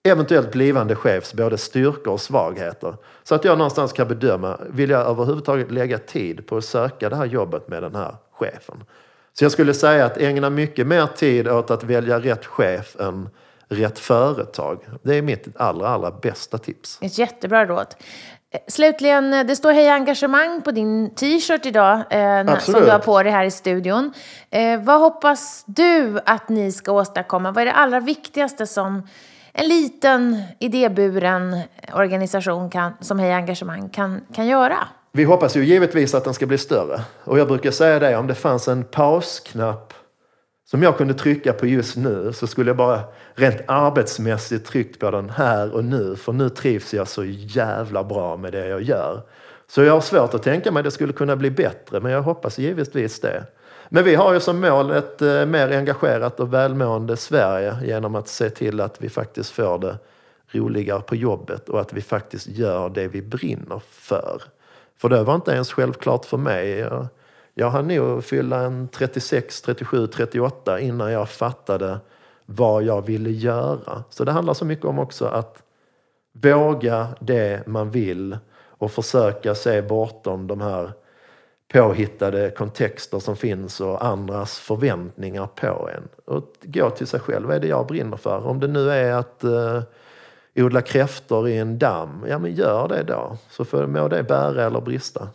eventuellt 0.02 0.52
blivande 0.52 0.96
chefs 0.96 1.34
både 1.34 1.58
styrkor 1.58 2.12
och 2.12 2.20
svagheter. 2.20 2.94
Så 3.22 3.34
att 3.34 3.44
jag 3.44 3.58
någonstans 3.58 3.92
kan 3.92 4.08
bedöma, 4.08 4.58
vill 4.70 4.90
jag 4.90 5.06
överhuvudtaget 5.06 5.70
lägga 5.70 5.98
tid 5.98 6.46
på 6.46 6.56
att 6.56 6.64
söka 6.64 7.08
det 7.08 7.16
här 7.16 7.26
jobbet 7.26 7.68
med 7.68 7.82
den 7.82 7.94
här 7.94 8.16
chefen? 8.32 8.84
Så 9.32 9.44
jag 9.44 9.52
skulle 9.52 9.74
säga 9.74 10.04
att 10.04 10.16
ägna 10.16 10.50
mycket 10.50 10.86
mer 10.86 11.06
tid 11.06 11.48
åt 11.48 11.70
att 11.70 11.84
välja 11.84 12.20
rätt 12.20 12.46
chef 12.46 12.96
än 13.00 13.28
rätt 13.68 13.98
företag. 13.98 14.78
Det 15.02 15.14
är 15.14 15.22
mitt 15.22 15.46
allra, 15.56 15.88
allra 15.88 16.10
bästa 16.10 16.58
tips. 16.58 16.98
Ett 17.00 17.18
jättebra 17.18 17.66
råd. 17.66 17.86
Eh, 18.50 18.60
slutligen, 18.68 19.34
eh, 19.34 19.46
det 19.46 19.56
står 19.56 19.72
Hej 19.72 19.88
engagemang 19.88 20.62
på 20.62 20.70
din 20.70 21.14
t-shirt 21.14 21.66
idag 21.66 22.02
eh, 22.10 22.58
som 22.58 22.74
du 22.74 22.90
har 22.90 22.98
på 22.98 23.22
dig 23.22 23.32
här 23.32 23.44
i 23.44 23.50
studion. 23.50 24.12
Eh, 24.50 24.80
vad 24.80 25.00
hoppas 25.00 25.64
du 25.66 26.20
att 26.24 26.48
ni 26.48 26.72
ska 26.72 26.92
åstadkomma? 26.92 27.52
Vad 27.52 27.62
är 27.62 27.66
det 27.66 27.72
allra 27.72 28.00
viktigaste 28.00 28.66
som 28.66 29.08
en 29.52 29.68
liten 29.68 30.42
idéburen 30.58 31.60
organisation 31.94 32.70
kan, 32.70 32.92
som 33.00 33.18
Hej 33.18 33.32
Engagemang 33.32 33.88
kan, 33.88 34.20
kan 34.34 34.46
göra? 34.46 34.76
Vi 35.12 35.24
hoppas 35.24 35.56
ju 35.56 35.64
givetvis 35.64 36.14
att 36.14 36.24
den 36.24 36.34
ska 36.34 36.46
bli 36.46 36.58
större. 36.58 37.00
Och 37.24 37.38
jag 37.38 37.48
brukar 37.48 37.70
säga 37.70 37.98
det, 37.98 38.16
om 38.16 38.26
det 38.26 38.34
fanns 38.34 38.68
en 38.68 38.84
pausknapp 38.84 39.94
som 40.70 40.82
jag 40.82 40.98
kunde 40.98 41.14
trycka 41.14 41.52
på 41.52 41.66
just 41.66 41.96
nu 41.96 42.32
så 42.32 42.46
skulle 42.46 42.70
jag 42.70 42.76
bara 42.76 43.00
rent 43.34 43.60
arbetsmässigt 43.66 44.66
tryckt 44.66 45.00
på 45.00 45.10
den 45.10 45.30
här 45.30 45.74
och 45.74 45.84
nu. 45.84 46.16
För 46.16 46.32
nu 46.32 46.48
trivs 46.48 46.94
jag 46.94 47.08
så 47.08 47.24
jävla 47.24 48.04
bra 48.04 48.36
med 48.36 48.52
det 48.52 48.66
jag 48.66 48.82
gör. 48.82 49.22
Så 49.68 49.82
jag 49.82 49.92
har 49.92 50.00
svårt 50.00 50.34
att 50.34 50.42
tänka 50.42 50.72
mig 50.72 50.80
att 50.80 50.84
det 50.84 50.90
skulle 50.90 51.12
kunna 51.12 51.36
bli 51.36 51.50
bättre, 51.50 52.00
men 52.00 52.12
jag 52.12 52.22
hoppas 52.22 52.58
givetvis 52.58 53.20
det. 53.20 53.44
Men 53.88 54.04
vi 54.04 54.14
har 54.14 54.32
ju 54.32 54.40
som 54.40 54.60
mål 54.60 54.90
ett 54.90 55.22
eh, 55.22 55.46
mer 55.46 55.72
engagerat 55.72 56.40
och 56.40 56.54
välmående 56.54 57.16
Sverige 57.16 57.76
genom 57.84 58.14
att 58.14 58.28
se 58.28 58.50
till 58.50 58.80
att 58.80 59.02
vi 59.02 59.08
faktiskt 59.08 59.50
får 59.50 59.78
det 59.78 59.98
roligare 60.50 61.00
på 61.00 61.16
jobbet 61.16 61.68
och 61.68 61.80
att 61.80 61.92
vi 61.92 62.00
faktiskt 62.00 62.46
gör 62.46 62.88
det 62.88 63.08
vi 63.08 63.22
brinner 63.22 63.82
för. 63.90 64.42
För 64.98 65.08
det 65.08 65.22
var 65.22 65.34
inte 65.34 65.50
ens 65.50 65.72
självklart 65.72 66.24
för 66.24 66.36
mig. 66.36 66.70
Jag, 66.70 67.06
jag 67.58 67.70
hann 67.70 67.88
nog 67.88 68.24
fylla 68.24 68.60
en 68.60 68.88
36, 68.88 69.60
37, 69.62 70.06
38 70.06 70.80
innan 70.80 71.12
jag 71.12 71.28
fattade 71.28 71.98
vad 72.46 72.82
jag 72.82 73.06
ville 73.06 73.30
göra. 73.30 74.04
Så 74.10 74.24
det 74.24 74.32
handlar 74.32 74.54
så 74.54 74.64
mycket 74.64 74.84
om 74.84 74.98
också 74.98 75.26
att 75.26 75.62
våga 76.32 77.08
det 77.20 77.66
man 77.66 77.90
vill 77.90 78.38
och 78.56 78.92
försöka 78.92 79.54
se 79.54 79.82
bortom 79.82 80.46
de 80.46 80.60
här 80.60 80.92
påhittade 81.72 82.50
kontexter 82.50 83.18
som 83.18 83.36
finns 83.36 83.80
och 83.80 84.04
andras 84.04 84.58
förväntningar 84.58 85.46
på 85.46 85.88
en. 85.94 86.08
Och 86.24 86.44
gå 86.62 86.90
till 86.90 87.06
sig 87.06 87.20
själv. 87.20 87.46
Vad 87.46 87.56
är 87.56 87.60
det 87.60 87.68
jag 87.68 87.86
brinner 87.86 88.16
för? 88.16 88.46
Om 88.46 88.60
det 88.60 88.68
nu 88.68 88.90
är 88.90 89.12
att 89.12 89.44
eh, 89.44 89.82
odla 90.56 90.82
kräftor 90.82 91.48
i 91.48 91.58
en 91.58 91.78
damm, 91.78 92.24
ja 92.28 92.38
men 92.38 92.54
gör 92.54 92.88
det 92.88 93.02
då. 93.02 93.36
Så 93.50 93.64
får 93.64 93.86
må 93.86 94.08
det 94.08 94.22
bära 94.22 94.64
eller 94.64 94.80
brista. 94.80 95.28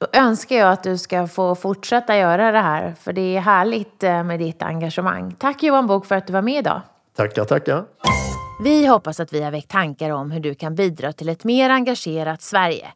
Då 0.00 0.06
önskar 0.12 0.56
jag 0.56 0.72
att 0.72 0.82
du 0.82 0.98
ska 0.98 1.26
få 1.26 1.54
fortsätta 1.54 2.16
göra 2.16 2.52
det 2.52 2.60
här, 2.60 2.94
för 3.00 3.12
det 3.12 3.36
är 3.36 3.40
härligt 3.40 4.02
eh, 4.02 4.24
med 4.24 4.40
ditt 4.40 4.62
engagemang. 4.62 5.34
Tack 5.38 5.62
Johan 5.62 5.86
Bok 5.86 6.06
för 6.06 6.14
att 6.14 6.26
du 6.26 6.32
var 6.32 6.42
med 6.42 6.58
idag. 6.58 6.80
Tackar, 7.16 7.44
tackar. 7.44 7.84
Vi 8.64 8.86
hoppas 8.86 9.20
att 9.20 9.32
vi 9.32 9.42
har 9.42 9.50
väckt 9.50 9.70
tankar 9.70 10.10
om 10.10 10.30
hur 10.30 10.40
du 10.40 10.54
kan 10.54 10.74
bidra 10.74 11.12
till 11.12 11.28
ett 11.28 11.44
mer 11.44 11.70
engagerat 11.70 12.42
Sverige. 12.42 12.86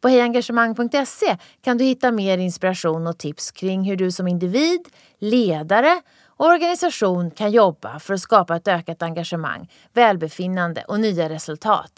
På 0.00 0.08
hejengagemang.se 0.08 1.36
kan 1.64 1.78
du 1.78 1.84
hitta 1.84 2.12
mer 2.12 2.38
inspiration 2.38 3.06
och 3.06 3.18
tips 3.18 3.50
kring 3.50 3.82
hur 3.84 3.96
du 3.96 4.10
som 4.10 4.28
individ, 4.28 4.88
ledare 5.18 6.00
och 6.26 6.46
organisation 6.46 7.30
kan 7.30 7.50
jobba 7.50 7.98
för 7.98 8.14
att 8.14 8.20
skapa 8.20 8.56
ett 8.56 8.68
ökat 8.68 9.02
engagemang, 9.02 9.70
välbefinnande 9.92 10.84
och 10.88 11.00
nya 11.00 11.28
resultat. 11.28 11.92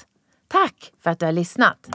Tack 0.48 0.92
för 1.02 1.10
att 1.10 1.18
du 1.18 1.24
har 1.24 1.32
lyssnat! 1.32 1.88